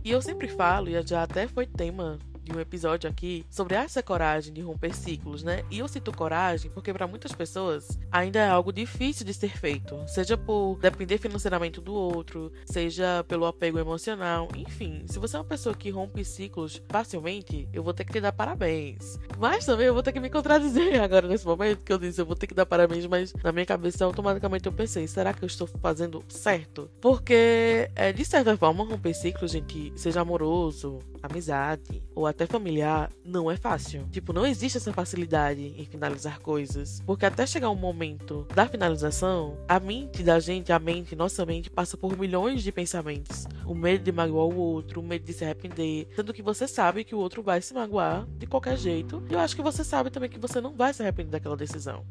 E 0.04 0.12
eu 0.12 0.22
sempre 0.22 0.48
falo, 0.48 0.90
e 0.90 1.02
já 1.02 1.24
até 1.24 1.48
foi 1.48 1.66
tema 1.66 2.20
de 2.44 2.56
um 2.56 2.60
episódio 2.60 3.10
aqui 3.10 3.46
sobre 3.50 3.76
essa 3.76 4.02
coragem 4.02 4.54
de 4.54 4.62
romper 4.62 4.94
ciclos, 4.94 5.44
né? 5.44 5.64
E 5.70 5.80
eu 5.80 5.88
cito 5.88 6.12
coragem 6.12 6.72
porque 6.72 6.94
para 6.94 7.08
muitas 7.08 7.32
pessoas 7.32 8.00
ainda 8.12 8.40
é 8.40 8.50
algo 8.50 8.72
difícil 8.72 9.26
de 9.26 9.34
ser 9.34 9.58
feito, 9.58 9.98
seja 10.08 10.38
por 10.38 10.78
depender 10.80 11.18
financeiramente 11.18 11.80
do 11.80 11.94
outro, 11.94 12.52
seja 12.66 13.24
pelo 13.28 13.46
apego 13.46 13.80
emocional, 13.80 14.48
enfim. 14.56 15.04
Se 15.08 15.20
você 15.20 15.36
é 15.36 15.40
uma 15.40 15.46
pessoa 15.46 15.76
que 15.76 15.90
rompe 15.90 16.24
ciclos 16.26 16.82
facilmente, 16.90 17.68
eu 17.74 17.84
vou 17.84 17.94
ter 17.94 18.04
que 18.04 18.14
te 18.14 18.22
dar 18.22 18.32
parabéns. 18.32 19.20
Mas 19.38 19.66
também 19.66 19.88
eu 19.88 19.94
vou 19.94 20.04
ter 20.04 20.12
que 20.12 20.20
me 20.20 20.30
contradizer 20.30 21.02
agora 21.02 21.28
nesse 21.28 21.46
momento 21.46 21.84
que 21.84 21.94
eu 21.94 21.98
disse 21.98 22.22
eu 22.22 22.26
vou 22.26 22.36
ter 22.36 22.48
que 22.48 22.54
dar 22.54 22.66
parabéns, 22.66 23.06
mas 23.06 23.34
na 23.44 23.52
minha 23.52 23.66
cabeça 23.66 24.06
automaticamente 24.06 24.66
eu 24.66 24.72
pensei, 24.72 25.08
será 25.08 25.34
que 25.34 25.44
eu 25.44 25.48
estou 25.48 25.68
fazendo 25.68 26.24
certo? 26.28 26.90
Porque 27.00 27.90
é, 27.96 28.12
de 28.12 28.26
certa 28.26 28.56
forma 28.58 28.84
romper 28.84 29.14
ciclos, 29.14 29.52
gente, 29.52 29.94
seja 29.96 30.22
amoroso, 30.22 31.00
amizade 31.22 32.04
ou 32.16 32.28
até 32.28 32.46
familiar, 32.46 33.10
não 33.24 33.50
é 33.50 33.56
fácil. 33.56 34.08
Tipo, 34.12 34.34
não 34.34 34.46
existe 34.46 34.78
essa 34.78 34.94
facilidade 34.94 35.74
em 35.78 35.86
finalizar 35.86 36.40
coisas, 36.40 37.02
porque 37.06 37.26
até 37.26 37.46
chegar 37.46 37.70
um 37.70 37.76
momento 37.76 38.48
da 38.54 38.68
finalização, 38.68 39.58
a 39.68 39.80
mente 39.80 40.24
da 40.24 40.40
gente, 40.40 40.72
a 40.72 40.80
mente, 40.80 41.16
nossa 41.16 41.46
mente 41.46 41.70
passa 41.70 41.98
por 41.98 42.18
milhões 42.18 42.64
de 42.64 42.72
pensamentos. 42.72 43.46
O 43.66 43.74
medo 43.74 44.04
de 44.04 44.12
magoar 44.12 44.46
o 44.48 44.58
outro, 44.58 45.02
o 45.02 45.04
medo 45.04 45.26
de 45.26 45.34
se 45.34 45.44
arrepender, 45.44 46.08
sendo 46.16 46.34
que 46.34 46.42
você 46.42 46.68
sabe 46.68 47.04
que 47.04 47.16
o 47.16 47.20
outro 47.20 47.42
vai 47.42 47.62
se 47.62 47.74
magoar 47.74 48.26
de 48.38 48.48
qualquer 48.48 48.78
jeito. 48.78 49.24
E 49.30 49.34
eu 49.34 49.40
acho 49.40 49.56
que 49.56 49.62
você 49.62 49.84
sabe 49.84 50.10
também 50.10 50.30
que 50.30 50.40
você 50.40 50.60
não 50.60 50.76
vai 50.76 50.94
se 50.94 51.02
arrepender 51.02 51.32
daquela 51.32 51.58
decisão. 51.58 52.06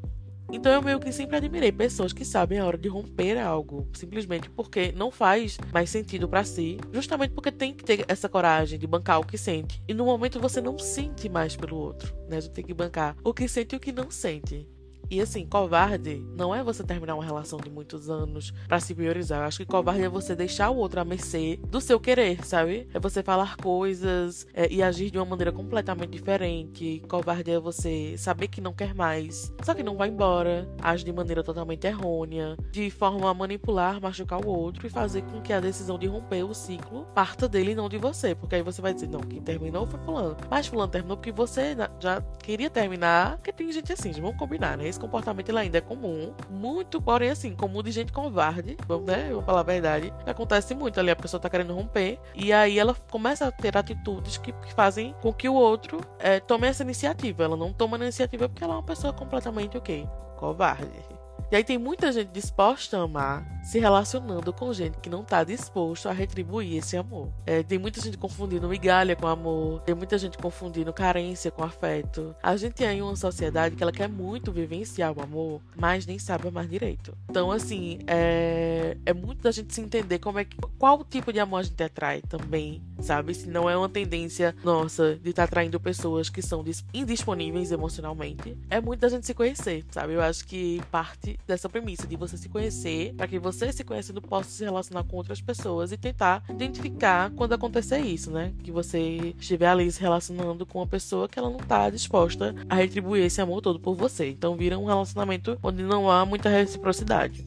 Então 0.52 0.72
eu 0.72 0.82
meio 0.82 0.98
que 0.98 1.12
sempre 1.12 1.36
admirei 1.36 1.70
pessoas 1.70 2.12
que 2.12 2.24
sabem 2.24 2.58
a 2.58 2.66
hora 2.66 2.76
de 2.76 2.88
romper 2.88 3.38
algo, 3.38 3.88
simplesmente 3.94 4.50
porque 4.50 4.92
não 4.92 5.10
faz 5.10 5.56
mais 5.72 5.90
sentido 5.90 6.28
para 6.28 6.44
si, 6.44 6.76
justamente 6.92 7.32
porque 7.32 7.52
tem 7.52 7.72
que 7.72 7.84
ter 7.84 8.04
essa 8.08 8.28
coragem 8.28 8.78
de 8.78 8.86
bancar 8.86 9.20
o 9.20 9.26
que 9.26 9.38
sente. 9.38 9.80
E 9.86 9.94
no 9.94 10.04
momento 10.04 10.40
você 10.40 10.60
não 10.60 10.76
sente 10.78 11.28
mais 11.28 11.54
pelo 11.56 11.76
outro, 11.76 12.14
né? 12.28 12.40
Tem 12.40 12.64
que 12.64 12.74
bancar 12.74 13.16
o 13.22 13.32
que 13.32 13.46
sente 13.46 13.74
e 13.74 13.76
o 13.76 13.80
que 13.80 13.92
não 13.92 14.10
sente. 14.10 14.68
E 15.10 15.20
assim, 15.20 15.44
covarde 15.44 16.24
não 16.36 16.54
é 16.54 16.62
você 16.62 16.84
terminar 16.84 17.16
uma 17.16 17.24
relação 17.24 17.58
de 17.58 17.68
muitos 17.68 18.08
anos 18.08 18.52
para 18.68 18.78
se 18.78 18.94
priorizar. 18.94 19.40
Eu 19.40 19.46
acho 19.46 19.58
que 19.58 19.66
covarde 19.66 20.04
é 20.04 20.08
você 20.08 20.36
deixar 20.36 20.70
o 20.70 20.76
outro 20.76 21.00
à 21.00 21.04
mercê 21.04 21.58
do 21.66 21.80
seu 21.80 21.98
querer, 21.98 22.46
sabe? 22.46 22.88
É 22.94 23.00
você 23.00 23.20
falar 23.20 23.56
coisas 23.56 24.46
é, 24.54 24.72
e 24.72 24.80
agir 24.80 25.10
de 25.10 25.18
uma 25.18 25.24
maneira 25.24 25.50
completamente 25.50 26.12
diferente. 26.12 27.02
Covarde 27.08 27.50
é 27.50 27.58
você 27.58 28.14
saber 28.16 28.46
que 28.46 28.60
não 28.60 28.72
quer 28.72 28.94
mais, 28.94 29.52
só 29.64 29.74
que 29.74 29.82
não 29.82 29.96
vai 29.96 30.08
embora, 30.08 30.72
age 30.80 31.04
de 31.04 31.12
maneira 31.12 31.42
totalmente 31.42 31.88
errônea, 31.88 32.56
de 32.70 32.88
forma 32.88 33.28
a 33.28 33.34
manipular, 33.34 34.00
machucar 34.00 34.44
o 34.44 34.48
outro 34.48 34.86
e 34.86 34.90
fazer 34.90 35.22
com 35.22 35.40
que 35.40 35.52
a 35.52 35.58
decisão 35.58 35.98
de 35.98 36.06
romper 36.06 36.44
o 36.44 36.54
ciclo 36.54 37.04
parta 37.12 37.48
dele 37.48 37.72
e 37.72 37.74
não 37.74 37.88
de 37.88 37.98
você. 37.98 38.32
Porque 38.32 38.54
aí 38.54 38.62
você 38.62 38.80
vai 38.80 38.94
dizer, 38.94 39.08
não, 39.08 39.20
quem 39.20 39.42
terminou 39.42 39.88
foi 39.88 39.98
fulano. 40.04 40.36
Mas 40.48 40.68
fulano 40.68 40.92
terminou 40.92 41.16
porque 41.16 41.32
você 41.32 41.74
já 41.98 42.20
queria 42.38 42.70
terminar, 42.70 43.38
porque 43.38 43.52
tem 43.52 43.72
gente 43.72 43.92
assim, 43.92 44.12
vamos 44.12 44.36
combinar, 44.36 44.78
né? 44.78 44.88
Comportamento 45.00 45.56
ainda 45.56 45.78
é 45.78 45.80
comum, 45.80 46.32
muito, 46.48 47.00
porém 47.00 47.30
assim, 47.30 47.54
comum 47.54 47.82
de 47.82 47.90
gente 47.90 48.12
covarde, 48.12 48.76
vamos, 48.86 49.06
né? 49.06 49.30
vou 49.32 49.42
falar 49.42 49.60
a 49.60 49.64
verdade. 49.64 50.12
Acontece 50.26 50.74
muito 50.74 51.00
ali, 51.00 51.10
a 51.10 51.16
pessoa 51.16 51.40
tá 51.40 51.48
querendo 51.50 51.74
romper, 51.74 52.18
e 52.34 52.52
aí 52.52 52.78
ela 52.78 52.94
começa 53.10 53.46
a 53.46 53.52
ter 53.52 53.76
atitudes 53.76 54.36
que, 54.36 54.52
que 54.52 54.72
fazem 54.72 55.14
com 55.20 55.32
que 55.32 55.48
o 55.48 55.54
outro 55.54 56.00
é, 56.18 56.38
tome 56.38 56.66
essa 56.66 56.82
iniciativa. 56.82 57.44
Ela 57.44 57.56
não 57.56 57.72
toma 57.72 57.96
a 57.96 58.00
iniciativa 58.00 58.48
porque 58.48 58.62
ela 58.62 58.74
é 58.74 58.76
uma 58.76 58.82
pessoa 58.82 59.12
completamente 59.12 59.76
o 59.76 59.80
quê? 59.80 60.06
Covarde. 60.36 61.09
E 61.50 61.56
aí 61.56 61.64
tem 61.64 61.78
muita 61.78 62.12
gente 62.12 62.28
disposta 62.28 62.96
a 62.96 63.02
amar 63.02 63.44
se 63.64 63.80
relacionando 63.80 64.52
com 64.52 64.72
gente 64.72 64.98
que 64.98 65.10
não 65.10 65.24
tá 65.24 65.42
disposto 65.42 66.08
a 66.08 66.12
retribuir 66.12 66.78
esse 66.78 66.96
amor. 66.96 67.28
É, 67.44 67.62
tem 67.64 67.76
muita 67.76 68.00
gente 68.00 68.16
confundindo 68.16 68.68
migalha 68.68 69.16
com 69.16 69.26
amor, 69.26 69.80
tem 69.80 69.92
muita 69.92 70.16
gente 70.16 70.38
confundindo 70.38 70.92
carência 70.92 71.50
com 71.50 71.64
afeto. 71.64 72.36
A 72.40 72.56
gente 72.56 72.84
é 72.84 72.92
em 72.92 73.02
uma 73.02 73.16
sociedade 73.16 73.74
que 73.74 73.82
ela 73.82 73.90
quer 73.90 74.08
muito 74.08 74.52
vivenciar 74.52 75.12
o 75.12 75.20
amor, 75.20 75.60
mas 75.76 76.06
nem 76.06 76.20
sabe 76.20 76.46
amar 76.46 76.68
direito. 76.68 77.18
Então, 77.28 77.50
assim, 77.50 77.98
é, 78.06 78.96
é 79.04 79.12
muito 79.12 79.42
da 79.42 79.50
gente 79.50 79.74
se 79.74 79.80
entender 79.80 80.20
como 80.20 80.38
é 80.38 80.44
que, 80.44 80.56
qual 80.78 81.02
tipo 81.04 81.32
de 81.32 81.40
amor 81.40 81.58
a 81.58 81.62
gente 81.64 81.82
atrai 81.82 82.22
também, 82.22 82.80
sabe? 83.00 83.34
Se 83.34 83.48
não 83.48 83.68
é 83.68 83.76
uma 83.76 83.88
tendência 83.88 84.54
nossa 84.62 85.16
de 85.16 85.30
estar 85.30 85.42
tá 85.42 85.44
atraindo 85.46 85.80
pessoas 85.80 86.30
que 86.30 86.40
são 86.40 86.64
indisponíveis 86.94 87.72
emocionalmente, 87.72 88.56
é 88.70 88.80
muito 88.80 89.00
da 89.00 89.08
gente 89.08 89.26
se 89.26 89.34
conhecer, 89.34 89.84
sabe? 89.90 90.14
Eu 90.14 90.22
acho 90.22 90.46
que 90.46 90.80
parte 90.92 91.39
dessa 91.46 91.68
premissa 91.68 92.06
de 92.06 92.16
você 92.16 92.36
se 92.36 92.48
conhecer, 92.48 93.14
para 93.14 93.26
que 93.26 93.38
você 93.38 93.72
se 93.72 93.84
conhecendo 93.84 94.20
possa 94.20 94.50
se 94.50 94.64
relacionar 94.64 95.04
com 95.04 95.16
outras 95.16 95.40
pessoas 95.40 95.92
e 95.92 95.96
tentar 95.96 96.42
identificar 96.48 97.30
quando 97.30 97.52
acontecer 97.52 98.00
isso, 98.00 98.30
né? 98.30 98.52
Que 98.62 98.70
você 98.70 99.34
estiver 99.38 99.68
ali 99.68 99.90
se 99.90 100.00
relacionando 100.00 100.66
com 100.66 100.78
uma 100.78 100.86
pessoa 100.86 101.28
que 101.28 101.38
ela 101.38 101.50
não 101.50 101.58
tá 101.58 101.90
disposta 101.90 102.54
a 102.68 102.74
retribuir 102.74 103.24
esse 103.24 103.40
amor 103.40 103.60
todo 103.60 103.80
por 103.80 103.94
você. 103.94 104.28
Então 104.28 104.56
vira 104.56 104.78
um 104.78 104.86
relacionamento 104.86 105.58
onde 105.62 105.82
não 105.82 106.10
há 106.10 106.24
muita 106.24 106.48
reciprocidade. 106.48 107.46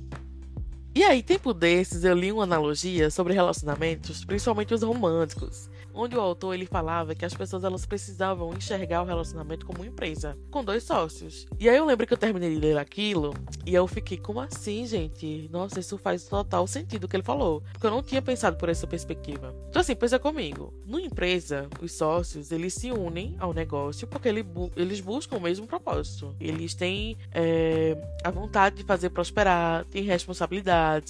E 0.96 1.04
aí, 1.04 1.24
tempo 1.24 1.56
desses, 1.56 2.04
eu 2.04 2.14
li 2.14 2.32
uma 2.32 2.44
analogia 2.44 3.10
sobre 3.10 3.34
relacionamentos, 3.34 4.24
principalmente 4.24 4.76
os 4.76 4.84
românticos 4.84 5.68
onde 5.94 6.18
o 6.18 6.20
autor 6.20 6.56
ele 6.56 6.66
falava 6.66 7.14
que 7.14 7.24
as 7.24 7.34
pessoas 7.34 7.64
elas 7.64 7.86
precisavam 7.86 8.54
enxergar 8.54 9.04
o 9.04 9.06
relacionamento 9.06 9.66
como 9.66 9.80
uma 9.80 9.88
empresa, 9.88 10.38
com 10.50 10.64
dois 10.64 10.84
sócios. 10.84 11.46
E 11.60 11.70
aí 11.70 11.78
eu 11.78 11.86
lembro 11.86 12.08
que 12.08 12.14
eu 12.14 12.18
terminei 12.18 12.50
de 12.50 12.60
ler 12.60 12.78
aquilo 12.78 13.34
e 13.66 13.74
eu 13.74 13.88
fiquei, 13.88 14.18
como 14.18 14.42
assim, 14.42 14.86
gente? 14.86 15.48
Nossa, 15.52 15.80
isso 15.80 15.98
faz 15.98 16.26
total 16.26 16.66
sentido 16.66 17.04
o 17.04 17.08
que 17.08 17.16
ele 17.16 17.24
falou. 17.24 17.62
Porque 17.72 17.86
eu 17.86 17.92
não 17.92 18.02
tinha 18.02 18.22
pensado 18.22 18.58
por 18.58 18.70
essa 18.70 18.88
perspectiva. 18.88 19.54
Então, 19.70 19.82
assim, 19.82 19.96
pensa 19.96 20.18
comigo. 20.18 20.74
Numa 20.86 21.02
empresa, 21.02 21.70
os 21.82 21.92
sócios, 21.94 22.52
eles 22.52 22.74
se 22.74 22.92
unem 22.92 23.36
ao 23.40 23.54
negócio 23.54 24.08
porque 24.08 24.28
ele 24.28 24.42
bu 24.42 24.72
eles 24.76 25.00
buscam 25.00 25.38
o 25.38 25.42
mesmo 25.42 25.68
propósito. 25.68 26.36
Eles 26.40 26.74
têm 26.74 27.18
é, 27.32 27.96
a 28.24 28.32
vontade 28.32 28.78
de 28.78 28.84
fazer 28.84 29.10
prosperar, 29.10 29.86
têm 29.86 30.04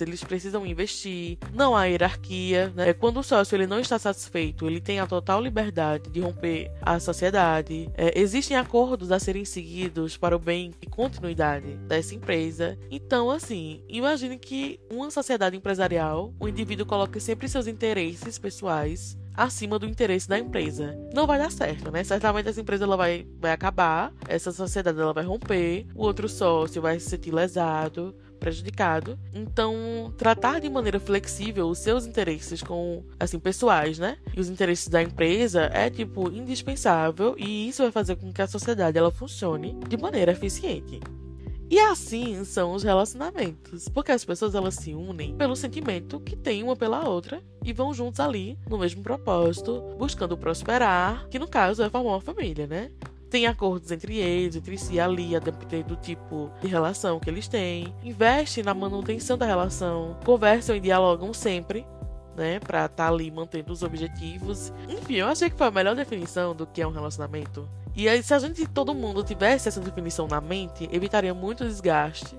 eles 0.02 0.24
precisam 0.24 0.66
investir. 0.66 1.38
Não 1.54 1.76
há 1.76 1.86
hierarquia, 1.86 2.72
né? 2.76 2.94
Quando 2.94 3.20
o 3.20 3.24
sócio 3.24 3.56
ele 3.56 3.68
não 3.68 3.80
está 3.80 3.98
satisfeito, 3.98 4.68
ele 4.68 4.82
tem 4.82 5.00
a 5.00 5.08
total 5.08 5.42
liberdade 5.42 6.10
de 6.10 6.20
romper 6.20 6.72
a 6.82 7.00
sociedade. 7.00 7.90
É, 7.96 8.20
existem 8.20 8.58
acordos 8.58 9.12
a 9.12 9.20
serem 9.20 9.46
seguidos 9.46 10.18
para 10.18 10.36
o 10.36 10.40
bem 10.40 10.72
e 10.82 10.86
continuidade 10.86 11.76
dessa 11.88 12.16
empresa. 12.16 12.78
Então, 12.90 13.30
assim, 13.30 13.84
imagine 13.88 14.38
que 14.38 14.80
uma 14.92 15.10
sociedade 15.10 15.56
empresarial, 15.56 16.34
o 16.40 16.48
indivíduo 16.48 16.86
coloque 16.86 17.20
sempre 17.20 17.48
seus 17.48 17.68
interesses 17.68 18.38
pessoais 18.38 19.18
acima 19.36 19.80
do 19.80 19.86
interesse 19.86 20.30
da 20.30 20.38
empresa. 20.38 20.98
Não 21.14 21.26
vai 21.26 21.40
dar 21.40 21.52
certo, 21.52 21.92
né? 21.92 22.04
Certamente 22.04 22.50
essa 22.50 22.62
empresa 22.62 22.84
ela 22.84 22.96
vai, 22.96 23.26
vai 23.40 23.52
acabar, 23.52 24.14
essa 24.28 24.52
sociedade 24.52 25.00
ela 25.00 25.14
vai 25.14 25.24
romper, 25.24 25.88
o 25.96 26.04
outro 26.04 26.30
sócio 26.30 26.82
vai 26.82 27.00
se 27.00 27.10
sentir 27.10 27.34
lesado, 27.34 28.16
prejudicado. 28.44 29.18
Então, 29.34 30.14
tratar 30.18 30.60
de 30.60 30.70
maneira 30.70 31.00
flexível 31.00 31.68
os 31.68 31.80
seus 31.80 32.06
interesses 32.06 32.62
com, 32.62 33.04
assim, 33.18 33.40
pessoais, 33.40 33.98
né? 33.98 34.18
E 34.36 34.40
os 34.42 34.50
interesses 34.50 34.90
da 34.90 35.02
empresa 35.02 35.70
é, 35.74 35.90
tipo, 35.90 36.30
indispensável 36.30 37.36
e 37.38 37.70
isso 37.70 37.82
vai 37.82 37.92
fazer 37.92 38.18
com 38.18 38.34
que 38.34 38.42
a 38.42 38.48
sociedade 38.48 38.98
ela 38.98 39.12
funcione 39.12 39.80
de 39.88 39.96
maneira 39.96 40.34
eficiente. 40.34 41.00
E 41.70 41.80
assim 41.80 42.44
são 42.44 42.74
os 42.74 42.84
relacionamentos, 42.84 43.88
porque 43.90 44.12
as 44.12 44.24
pessoas 44.24 44.54
elas 44.54 44.76
se 44.76 44.94
unem 44.94 45.36
pelo 45.36 45.56
sentimento 45.56 46.20
que 46.20 46.36
tem 46.36 46.62
uma 46.62 46.76
pela 46.76 47.08
outra 47.08 47.42
e 47.64 47.74
vão 47.74 47.94
juntos 47.94 48.20
ali 48.20 48.60
no 48.70 48.78
mesmo 48.78 49.02
propósito, 49.02 49.82
buscando 49.98 50.38
prosperar, 50.38 51.28
que 51.30 51.40
no 51.40 51.48
caso 51.48 51.82
é 51.82 51.90
formar 51.90 52.12
uma 52.12 52.22
família, 52.22 52.68
né? 52.68 52.92
Tem 53.34 53.48
acordos 53.48 53.92
entre 53.92 54.18
eles, 54.18 54.56
entre 54.56 54.78
si 54.78 55.00
ali, 55.00 55.36
a 55.36 55.40
depender 55.40 55.82
do 55.82 55.96
tipo 55.96 56.52
de 56.62 56.68
relação 56.68 57.20
que 57.20 57.28
eles 57.28 57.48
têm, 57.48 57.92
investe 58.04 58.62
na 58.62 58.76
manutenção 58.76 59.36
da 59.36 59.48
relação, 59.48 60.16
conversam 60.24 60.76
e 60.76 60.80
dialogam 60.80 61.34
sempre, 61.34 61.84
né, 62.38 62.60
pra 62.60 62.86
estar 62.86 63.08
tá 63.08 63.08
ali 63.08 63.32
mantendo 63.32 63.74
os 63.74 63.82
objetivos. 63.82 64.72
Enfim, 64.88 65.16
eu 65.16 65.26
achei 65.26 65.50
que 65.50 65.58
foi 65.58 65.66
a 65.66 65.72
melhor 65.72 65.96
definição 65.96 66.56
do 66.56 66.68
que 66.68 66.80
é 66.80 66.88
um 66.88 66.92
relacionamento. 66.92 67.68
E 67.96 68.08
aí, 68.08 68.22
se 68.22 68.36
a 68.36 68.38
gente, 68.38 68.68
todo 68.68 68.94
mundo 68.94 69.24
tivesse 69.24 69.68
essa 69.68 69.82
definição 69.82 70.28
na 70.28 70.40
mente, 70.40 70.88
evitaria 70.92 71.34
muito 71.34 71.66
desgaste 71.66 72.38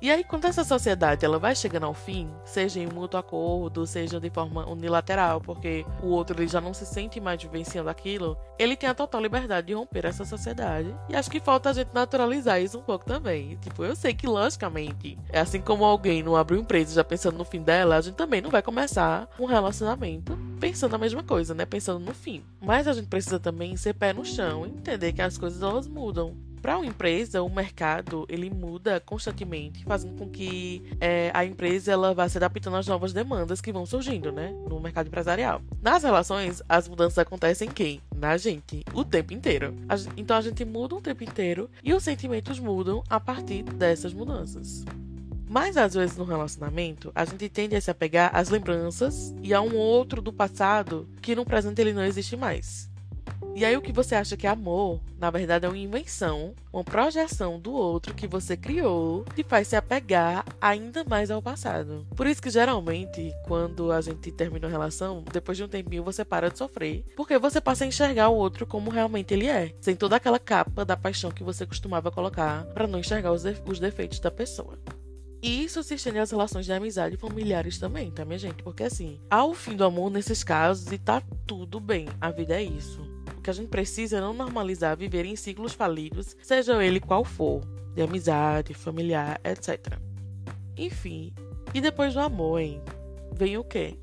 e 0.00 0.10
aí, 0.10 0.22
quando 0.22 0.44
essa 0.44 0.64
sociedade 0.64 1.24
ela 1.24 1.38
vai 1.38 1.54
chegando 1.54 1.86
ao 1.86 1.94
fim, 1.94 2.30
seja 2.44 2.80
em 2.80 2.86
mútuo 2.86 3.18
acordo, 3.18 3.86
seja 3.86 4.20
de 4.20 4.30
forma 4.30 4.68
unilateral, 4.68 5.40
porque 5.40 5.84
o 6.02 6.08
outro 6.08 6.38
ele 6.38 6.48
já 6.48 6.60
não 6.60 6.72
se 6.72 6.86
sente 6.86 7.20
mais 7.20 7.42
vivenciando 7.42 7.90
aquilo, 7.90 8.36
ele 8.58 8.76
tem 8.76 8.88
a 8.88 8.94
total 8.94 9.20
liberdade 9.20 9.68
de 9.68 9.74
romper 9.74 10.06
essa 10.06 10.24
sociedade. 10.24 10.94
E 11.08 11.16
acho 11.16 11.30
que 11.30 11.40
falta 11.40 11.70
a 11.70 11.72
gente 11.72 11.90
naturalizar 11.92 12.60
isso 12.60 12.78
um 12.78 12.82
pouco 12.82 13.04
também. 13.04 13.56
Tipo, 13.56 13.84
eu 13.84 13.96
sei 13.96 14.14
que, 14.14 14.26
logicamente, 14.26 15.18
é 15.30 15.40
assim 15.40 15.60
como 15.60 15.84
alguém 15.84 16.22
não 16.22 16.36
abre 16.36 16.54
uma 16.54 16.62
empresa 16.62 16.94
já 16.94 17.04
pensando 17.04 17.38
no 17.38 17.44
fim 17.44 17.62
dela, 17.62 17.96
a 17.96 18.00
gente 18.00 18.14
também 18.14 18.40
não 18.40 18.50
vai 18.50 18.62
começar 18.62 19.28
um 19.38 19.46
relacionamento 19.46 20.38
pensando 20.58 20.94
a 20.94 20.98
mesma 20.98 21.22
coisa, 21.22 21.54
né? 21.54 21.64
Pensando 21.64 22.04
no 22.04 22.14
fim. 22.14 22.44
Mas 22.60 22.86
a 22.86 22.92
gente 22.92 23.08
precisa 23.08 23.38
também 23.38 23.76
ser 23.76 23.94
pé 23.94 24.12
no 24.12 24.24
chão, 24.24 24.66
entender 24.66 25.12
que 25.12 25.22
as 25.22 25.38
coisas 25.38 25.62
elas 25.62 25.86
mudam. 25.86 26.36
Para 26.60 26.76
uma 26.76 26.86
empresa, 26.86 27.42
o 27.42 27.48
mercado 27.48 28.26
ele 28.28 28.50
muda 28.50 29.00
constantemente, 29.00 29.84
fazendo 29.84 30.16
com 30.16 30.28
que 30.28 30.82
é, 31.00 31.30
a 31.34 31.44
empresa 31.44 31.92
ela 31.92 32.14
vá 32.14 32.28
se 32.28 32.38
adaptando 32.38 32.76
às 32.76 32.86
novas 32.86 33.12
demandas 33.12 33.60
que 33.60 33.72
vão 33.72 33.86
surgindo, 33.86 34.32
né, 34.32 34.54
no 34.68 34.80
mercado 34.80 35.06
empresarial. 35.06 35.62
Nas 35.80 36.02
relações, 36.02 36.62
as 36.68 36.88
mudanças 36.88 37.18
acontecem 37.18 37.68
em 37.68 37.72
quem? 37.72 38.00
na 38.18 38.36
gente 38.36 38.84
o 38.92 39.04
tempo 39.04 39.32
inteiro. 39.32 39.74
Então 40.16 40.36
a 40.36 40.40
gente 40.40 40.64
muda 40.64 40.96
o 40.96 41.00
tempo 41.00 41.24
inteiro 41.24 41.70
e 41.82 41.94
os 41.94 42.02
sentimentos 42.02 42.58
mudam 42.58 43.02
a 43.08 43.18
partir 43.18 43.62
dessas 43.62 44.12
mudanças. 44.12 44.84
Mas 45.48 45.78
às 45.78 45.94
vezes 45.94 46.16
no 46.16 46.24
relacionamento, 46.24 47.10
a 47.14 47.24
gente 47.24 47.48
tende 47.48 47.74
a 47.74 47.80
se 47.80 47.90
apegar 47.90 48.30
às 48.34 48.50
lembranças 48.50 49.34
e 49.42 49.54
a 49.54 49.62
um 49.62 49.74
outro 49.76 50.20
do 50.20 50.32
passado 50.32 51.08
que 51.22 51.34
no 51.34 51.44
presente 51.44 51.80
ele 51.80 51.94
não 51.94 52.04
existe 52.04 52.36
mais. 52.36 52.87
E 53.54 53.64
aí 53.64 53.76
o 53.76 53.82
que 53.82 53.92
você 53.92 54.14
acha 54.14 54.36
que 54.36 54.46
é 54.46 54.50
amor, 54.50 55.00
na 55.18 55.30
verdade 55.30 55.66
é 55.66 55.68
uma 55.68 55.76
invenção, 55.76 56.54
uma 56.72 56.84
projeção 56.84 57.58
do 57.58 57.72
outro 57.72 58.14
que 58.14 58.26
você 58.26 58.56
criou 58.56 59.24
que 59.34 59.42
faz 59.42 59.68
se 59.68 59.76
apegar 59.76 60.44
ainda 60.60 61.02
mais 61.02 61.30
ao 61.30 61.42
passado. 61.42 62.06
Por 62.14 62.26
isso 62.26 62.40
que 62.40 62.50
geralmente, 62.50 63.32
quando 63.46 63.90
a 63.90 64.00
gente 64.00 64.30
termina 64.30 64.66
uma 64.66 64.70
relação, 64.70 65.24
depois 65.32 65.56
de 65.56 65.64
um 65.64 65.68
tempinho 65.68 66.04
você 66.04 66.24
para 66.24 66.50
de 66.50 66.58
sofrer, 66.58 67.04
porque 67.16 67.36
você 67.36 67.60
passa 67.60 67.84
a 67.84 67.86
enxergar 67.86 68.28
o 68.28 68.36
outro 68.36 68.64
como 68.64 68.90
realmente 68.90 69.34
ele 69.34 69.48
é, 69.48 69.74
sem 69.80 69.96
toda 69.96 70.16
aquela 70.16 70.38
capa 70.38 70.84
da 70.84 70.96
paixão 70.96 71.30
que 71.30 71.42
você 71.42 71.66
costumava 71.66 72.12
colocar 72.12 72.64
para 72.66 72.86
não 72.86 73.00
enxergar 73.00 73.32
os, 73.32 73.42
os 73.66 73.80
defeitos 73.80 74.20
da 74.20 74.30
pessoa. 74.30 74.78
E 75.42 75.64
isso 75.64 75.82
se 75.82 75.94
estende 75.94 76.18
às 76.18 76.30
relações 76.30 76.64
de 76.64 76.72
amizade 76.72 77.14
e 77.14 77.18
familiares 77.18 77.78
também, 77.78 78.10
tá, 78.10 78.24
minha 78.24 78.38
gente? 78.38 78.62
Porque 78.62 78.82
assim, 78.82 79.20
há 79.30 79.44
o 79.44 79.54
fim 79.54 79.76
do 79.76 79.84
amor 79.84 80.10
nesses 80.10 80.42
casos 80.42 80.90
e 80.92 80.98
tá 80.98 81.22
tudo 81.46 81.78
bem, 81.78 82.08
a 82.20 82.30
vida 82.30 82.54
é 82.54 82.62
isso 82.62 83.07
que 83.48 83.50
a 83.50 83.54
gente 83.54 83.70
precisa 83.70 84.20
não 84.20 84.34
normalizar 84.34 84.94
viver 84.94 85.24
em 85.24 85.34
ciclos 85.34 85.72
falidos, 85.72 86.36
seja 86.42 86.84
ele 86.84 87.00
qual 87.00 87.24
for, 87.24 87.62
de 87.94 88.02
amizade, 88.02 88.74
familiar, 88.74 89.40
etc. 89.42 89.98
Enfim, 90.76 91.32
e 91.72 91.80
depois 91.80 92.12
do 92.12 92.20
amor, 92.20 92.60
hein? 92.60 92.82
Vem 93.32 93.56
o 93.56 93.64
quê? 93.64 93.96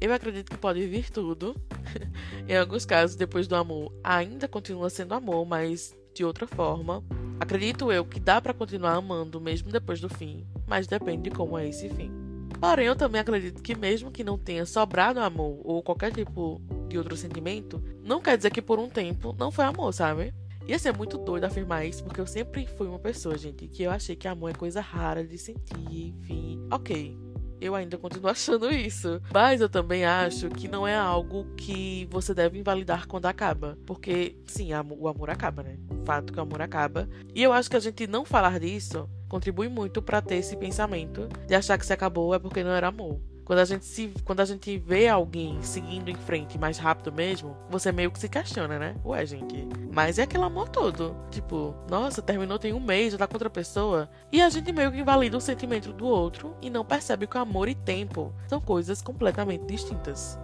Eu 0.00 0.10
acredito 0.14 0.50
que 0.50 0.56
pode 0.56 0.86
vir 0.86 1.10
tudo. 1.10 1.54
em 2.48 2.56
alguns 2.56 2.86
casos, 2.86 3.14
depois 3.14 3.46
do 3.46 3.56
amor, 3.56 3.92
ainda 4.02 4.48
continua 4.48 4.88
sendo 4.88 5.12
amor, 5.12 5.44
mas 5.44 5.94
de 6.14 6.24
outra 6.24 6.46
forma. 6.46 7.04
Acredito 7.38 7.92
eu 7.92 8.06
que 8.06 8.18
dá 8.18 8.40
para 8.40 8.54
continuar 8.54 8.94
amando 8.94 9.38
mesmo 9.38 9.70
depois 9.70 10.00
do 10.00 10.08
fim, 10.08 10.46
mas 10.66 10.86
depende 10.86 11.28
de 11.28 11.36
como 11.36 11.58
é 11.58 11.68
esse 11.68 11.90
fim. 11.90 12.10
Porém, 12.58 12.86
eu 12.86 12.96
também 12.96 13.20
acredito 13.20 13.62
que 13.62 13.74
mesmo 13.74 14.10
que 14.10 14.24
não 14.24 14.38
tenha 14.38 14.64
sobrado 14.64 15.20
amor 15.20 15.60
ou 15.62 15.82
qualquer 15.82 16.10
tipo 16.10 16.58
de 16.92 16.98
outro 16.98 17.16
sentimento, 17.16 17.82
não 18.04 18.20
quer 18.20 18.36
dizer 18.36 18.50
que 18.50 18.62
por 18.62 18.78
um 18.78 18.88
tempo 18.88 19.34
não 19.38 19.50
foi 19.50 19.64
amor, 19.64 19.92
sabe? 19.92 20.32
Ia 20.66 20.78
ser 20.78 20.96
muito 20.96 21.18
doido 21.18 21.44
afirmar 21.44 21.84
isso, 21.84 22.04
porque 22.04 22.20
eu 22.20 22.26
sempre 22.26 22.66
fui 22.66 22.86
uma 22.86 22.98
pessoa, 22.98 23.36
gente, 23.36 23.66
que 23.66 23.82
eu 23.82 23.90
achei 23.90 24.14
que 24.14 24.28
amor 24.28 24.50
é 24.50 24.54
coisa 24.54 24.80
rara 24.80 25.24
de 25.24 25.36
sentir, 25.36 26.14
enfim. 26.20 26.60
Ok, 26.70 27.18
eu 27.60 27.74
ainda 27.74 27.96
continuo 27.96 28.28
achando 28.30 28.70
isso. 28.70 29.20
Mas 29.32 29.60
eu 29.60 29.68
também 29.68 30.04
acho 30.04 30.48
que 30.50 30.68
não 30.68 30.86
é 30.86 30.96
algo 30.96 31.46
que 31.56 32.06
você 32.10 32.34
deve 32.34 32.58
invalidar 32.58 33.08
quando 33.08 33.26
acaba. 33.26 33.78
Porque, 33.86 34.36
sim, 34.46 34.70
o 34.72 35.08
amor 35.08 35.30
acaba, 35.30 35.62
né? 35.62 35.78
Fato 36.04 36.32
que 36.32 36.38
o 36.38 36.42
amor 36.42 36.60
acaba. 36.60 37.08
E 37.34 37.42
eu 37.42 37.52
acho 37.52 37.70
que 37.70 37.76
a 37.76 37.80
gente 37.80 38.06
não 38.06 38.24
falar 38.24 38.60
disso 38.60 39.08
contribui 39.28 39.68
muito 39.68 40.02
para 40.02 40.20
ter 40.20 40.36
esse 40.36 40.56
pensamento 40.56 41.28
de 41.48 41.54
achar 41.54 41.78
que 41.78 41.86
se 41.86 41.92
acabou 41.92 42.34
é 42.34 42.38
porque 42.38 42.62
não 42.62 42.72
era 42.72 42.88
amor. 42.88 43.18
Quando 43.52 43.58
a 43.58 43.64
gente 43.66 43.84
se, 43.84 44.14
quando 44.24 44.40
a 44.40 44.46
gente 44.46 44.78
vê 44.78 45.08
alguém 45.08 45.60
seguindo 45.60 46.08
em 46.08 46.14
frente 46.14 46.58
mais 46.58 46.78
rápido 46.78 47.12
mesmo, 47.12 47.54
você 47.68 47.92
meio 47.92 48.10
que 48.10 48.18
se 48.18 48.26
questiona, 48.26 48.78
né? 48.78 48.96
Ué, 49.04 49.26
gente, 49.26 49.68
mas 49.92 50.18
é 50.18 50.22
aquele 50.22 50.42
amor 50.42 50.70
todo. 50.70 51.14
Tipo, 51.30 51.74
nossa, 51.86 52.22
terminou 52.22 52.58
tem 52.58 52.72
um 52.72 52.80
mês, 52.80 53.12
já 53.12 53.18
tá 53.18 53.26
com 53.26 53.34
outra 53.34 53.50
pessoa. 53.50 54.08
E 54.32 54.40
a 54.40 54.48
gente 54.48 54.72
meio 54.72 54.90
que 54.90 55.00
invalida 55.00 55.36
o 55.36 55.40
sentimento 55.40 55.92
do 55.92 56.06
outro 56.06 56.56
e 56.62 56.70
não 56.70 56.82
percebe 56.82 57.26
que 57.26 57.36
o 57.36 57.40
amor 57.42 57.68
e 57.68 57.74
tempo 57.74 58.34
são 58.48 58.58
coisas 58.58 59.02
completamente 59.02 59.66
distintas. 59.66 60.38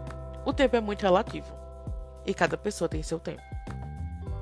O 0.45 0.53
tempo 0.53 0.77
é 0.77 0.81
muito 0.83 1.01
relativo. 1.01 1.51
E 2.27 2.35
cada 2.35 2.59
pessoa 2.59 2.91
tem 2.91 3.03
seu 3.03 3.19
tempo. 3.19 3.41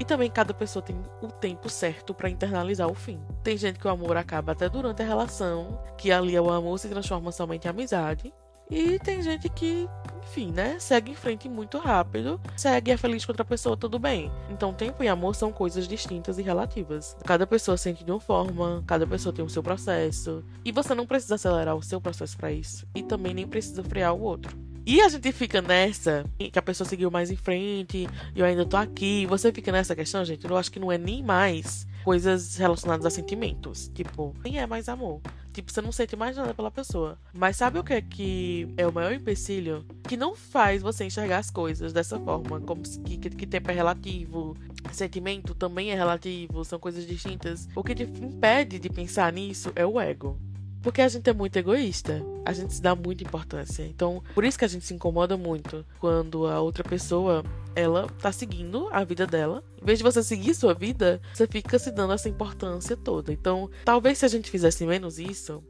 E 0.00 0.04
também 0.04 0.28
cada 0.28 0.52
pessoa 0.52 0.82
tem 0.82 1.00
o 1.22 1.28
tempo 1.28 1.70
certo 1.70 2.12
para 2.12 2.28
internalizar 2.28 2.88
o 2.88 2.94
fim. 2.94 3.20
Tem 3.44 3.56
gente 3.56 3.78
que 3.78 3.86
o 3.86 3.90
amor 3.90 4.16
acaba 4.16 4.50
até 4.50 4.68
durante 4.68 5.02
a 5.02 5.06
relação, 5.06 5.80
que 5.96 6.10
ali 6.10 6.36
o 6.36 6.50
amor 6.50 6.80
se 6.80 6.88
transforma 6.88 7.30
somente 7.30 7.66
em 7.66 7.70
amizade, 7.70 8.34
e 8.70 8.98
tem 8.98 9.22
gente 9.22 9.48
que, 9.48 9.88
enfim, 10.22 10.50
né, 10.50 10.76
segue 10.78 11.12
em 11.12 11.14
frente 11.14 11.48
muito 11.48 11.78
rápido, 11.78 12.40
segue 12.56 12.90
é 12.90 12.96
feliz 12.96 13.24
com 13.24 13.32
outra 13.32 13.44
pessoa, 13.44 13.76
tudo 13.76 13.98
bem. 13.98 14.30
Então, 14.50 14.72
tempo 14.74 15.02
e 15.02 15.08
amor 15.08 15.34
são 15.34 15.52
coisas 15.52 15.86
distintas 15.86 16.38
e 16.38 16.42
relativas. 16.42 17.16
Cada 17.24 17.46
pessoa 17.46 17.76
sente 17.76 18.04
de 18.04 18.10
uma 18.10 18.20
forma, 18.20 18.82
cada 18.86 19.06
pessoa 19.06 19.32
tem 19.32 19.44
o 19.44 19.48
seu 19.48 19.62
processo, 19.62 20.44
e 20.64 20.72
você 20.72 20.94
não 20.94 21.06
precisa 21.06 21.36
acelerar 21.36 21.76
o 21.76 21.82
seu 21.82 22.00
processo 22.00 22.36
para 22.36 22.50
isso, 22.52 22.86
e 22.94 23.02
também 23.02 23.34
nem 23.34 23.46
precisa 23.46 23.82
frear 23.82 24.14
o 24.14 24.20
outro. 24.20 24.56
E 24.84 25.00
a 25.00 25.08
gente 25.08 25.32
fica 25.32 25.60
nessa, 25.60 26.24
que 26.38 26.58
a 26.58 26.62
pessoa 26.62 26.88
seguiu 26.88 27.10
mais 27.10 27.30
em 27.30 27.36
frente, 27.36 28.08
e 28.34 28.40
eu 28.40 28.46
ainda 28.46 28.64
tô 28.64 28.76
aqui, 28.76 29.26
você 29.26 29.52
fica 29.52 29.72
nessa 29.72 29.96
questão, 29.96 30.24
gente, 30.24 30.48
eu 30.48 30.56
acho 30.56 30.70
que 30.70 30.78
não 30.78 30.92
é 30.92 30.98
nem 30.98 31.24
mais 31.24 31.86
coisas 32.06 32.54
relacionadas 32.54 33.04
a 33.04 33.10
sentimentos. 33.10 33.90
Tipo, 33.92 34.32
nem 34.44 34.60
é 34.60 34.66
mais 34.66 34.88
amor. 34.88 35.20
Tipo, 35.56 35.72
você 35.72 35.80
não 35.80 35.90
sente 35.90 36.14
mais 36.14 36.36
nada 36.36 36.52
pela 36.52 36.70
pessoa. 36.70 37.18
Mas 37.32 37.56
sabe 37.56 37.78
o 37.78 37.82
que 37.82 37.94
é 37.94 38.02
que 38.02 38.68
é 38.76 38.86
o 38.86 38.92
maior 38.92 39.14
empecilho? 39.14 39.86
Que 40.06 40.14
não 40.14 40.36
faz 40.36 40.82
você 40.82 41.06
enxergar 41.06 41.38
as 41.38 41.50
coisas 41.50 41.94
dessa 41.94 42.20
forma. 42.20 42.60
Como 42.60 42.82
que, 42.82 43.16
que, 43.16 43.30
que 43.30 43.46
tempo 43.46 43.70
é 43.70 43.74
relativo, 43.74 44.54
sentimento 44.92 45.54
também 45.54 45.92
é 45.92 45.94
relativo, 45.94 46.62
são 46.62 46.78
coisas 46.78 47.06
distintas. 47.06 47.66
O 47.74 47.82
que 47.82 47.94
te 47.94 48.02
impede 48.02 48.78
de 48.78 48.90
pensar 48.90 49.32
nisso 49.32 49.72
é 49.74 49.86
o 49.86 49.98
ego. 49.98 50.38
Porque 50.82 51.00
a 51.00 51.08
gente 51.08 51.28
é 51.28 51.32
muito 51.32 51.56
egoísta. 51.56 52.22
A 52.44 52.52
gente 52.52 52.74
se 52.74 52.82
dá 52.82 52.94
muita 52.94 53.24
importância. 53.24 53.82
Então, 53.84 54.22
por 54.34 54.44
isso 54.44 54.58
que 54.58 54.64
a 54.64 54.68
gente 54.68 54.84
se 54.84 54.94
incomoda 54.94 55.36
muito 55.36 55.84
quando 55.98 56.46
a 56.46 56.60
outra 56.60 56.84
pessoa 56.84 57.44
ela 57.74 58.08
tá 58.20 58.32
seguindo 58.32 58.88
a 58.90 59.04
vida 59.04 59.26
dela. 59.26 59.62
Em 59.80 59.84
vez 59.84 59.98
de 59.98 60.04
você 60.04 60.22
seguir 60.22 60.54
sua 60.54 60.74
vida, 60.74 61.20
você 61.34 61.46
fica 61.46 61.78
se 61.78 61.90
dando 61.90 62.12
essa 62.12 62.28
importância 62.28 62.96
toda. 62.96 63.32
Então, 63.32 63.68
talvez 63.84 64.18
se 64.18 64.24
a 64.24 64.28
gente 64.28 64.50
fizesse 64.50 64.86
menos 64.86 65.18
isso, 65.18 65.62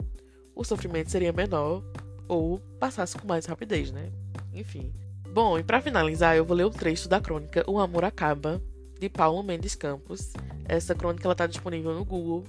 o 0.54 0.64
sofrimento 0.64 1.10
seria 1.10 1.32
menor 1.32 1.82
ou 2.28 2.58
passasse 2.78 3.16
com 3.16 3.26
mais 3.26 3.46
rapidez, 3.46 3.90
né? 3.90 4.10
Enfim. 4.52 4.92
Bom, 5.32 5.58
e 5.58 5.62
para 5.62 5.82
finalizar, 5.82 6.36
eu 6.36 6.44
vou 6.44 6.56
ler 6.56 6.64
o 6.64 6.70
trecho 6.70 7.08
da 7.08 7.20
crônica 7.20 7.64
O 7.66 7.78
Amor 7.78 8.04
Acaba, 8.04 8.62
de 8.98 9.08
Paulo 9.08 9.42
Mendes 9.42 9.74
Campos. 9.74 10.32
Essa 10.66 10.94
crônica 10.94 11.26
ela 11.26 11.34
tá 11.34 11.46
disponível 11.46 11.92
no 11.92 12.04
Google 12.04 12.44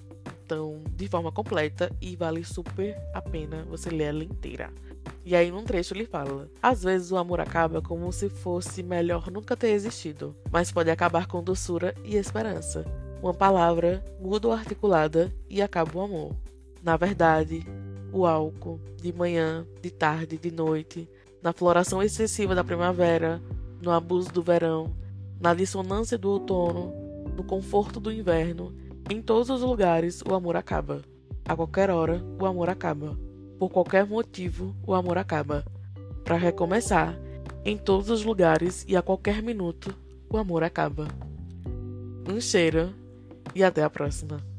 então 0.48 0.80
de 0.96 1.10
forma 1.10 1.30
completa 1.30 1.92
e 2.00 2.16
vale 2.16 2.42
super 2.46 2.98
a 3.14 3.22
pena 3.22 3.66
você 3.70 3.90
ler 3.90 4.06
ela 4.06 4.24
inteira. 4.24 4.72
E 5.26 5.36
aí, 5.36 5.52
num 5.52 5.64
trecho, 5.64 5.94
ele 5.94 6.06
fala: 6.06 6.50
Às 6.64 6.84
vezes 6.84 7.12
o 7.12 7.18
amor 7.18 7.42
acaba 7.42 7.82
como 7.82 8.12
se 8.14 8.30
fosse 8.30 8.82
melhor 8.82 9.30
nunca 9.30 9.58
ter 9.58 9.72
existido, 9.72 10.34
mas 10.50 10.72
pode 10.72 10.90
acabar 10.90 11.28
com 11.28 11.44
doçura 11.44 11.94
e 12.06 12.16
esperança. 12.16 12.86
Uma 13.22 13.34
palavra 13.34 14.04
muda 14.22 14.48
ou 14.48 14.54
articulada 14.54 15.34
e 15.50 15.62
acaba 15.62 15.98
o 15.98 16.02
amor. 16.02 16.36
Na 16.82 16.96
verdade, 16.96 17.66
o 18.14 18.26
álcool, 18.26 18.80
de 19.02 19.12
manhã, 19.12 19.68
de 19.82 19.92
tarde, 19.92 20.38
de 20.38 20.52
noite, 20.52 21.10
na 21.42 21.52
floração 21.52 22.02
excessiva 22.02 22.56
da 22.56 22.64
primavera, 22.64 23.42
no 23.82 23.92
abuso 23.92 24.32
do 24.32 24.42
verão, 24.42 24.96
na 25.42 25.54
dissonância 25.54 26.18
do 26.18 26.30
outono, 26.30 26.94
no 27.36 27.44
conforto 27.44 28.00
do 28.00 28.12
inverno 28.12 28.87
em 29.10 29.22
todos 29.22 29.50
os 29.50 29.62
lugares, 29.62 30.22
o 30.22 30.34
amor 30.34 30.58
acaba. 30.58 31.02
A 31.46 31.56
qualquer 31.56 31.90
hora, 31.90 32.22
o 32.40 32.46
amor 32.46 32.70
acaba. 32.70 33.18
Por 33.58 33.70
qualquer 33.70 34.06
motivo, 34.06 34.76
o 34.86 34.94
amor 34.94 35.18
acaba. 35.18 35.66
Para 36.24 36.36
recomeçar, 36.36 37.18
em 37.64 37.78
todos 37.78 38.10
os 38.10 38.24
lugares 38.24 38.86
e 38.88 38.98
a 38.98 39.02
qualquer 39.02 39.42
minuto, 39.42 39.96
o 40.30 40.38
amor 40.38 40.64
acaba. 40.64 41.08
Um 42.30 42.42
cheiro 42.42 42.94
e 43.56 43.64
até 43.64 43.82
a 43.82 43.90
próxima. 43.90 44.57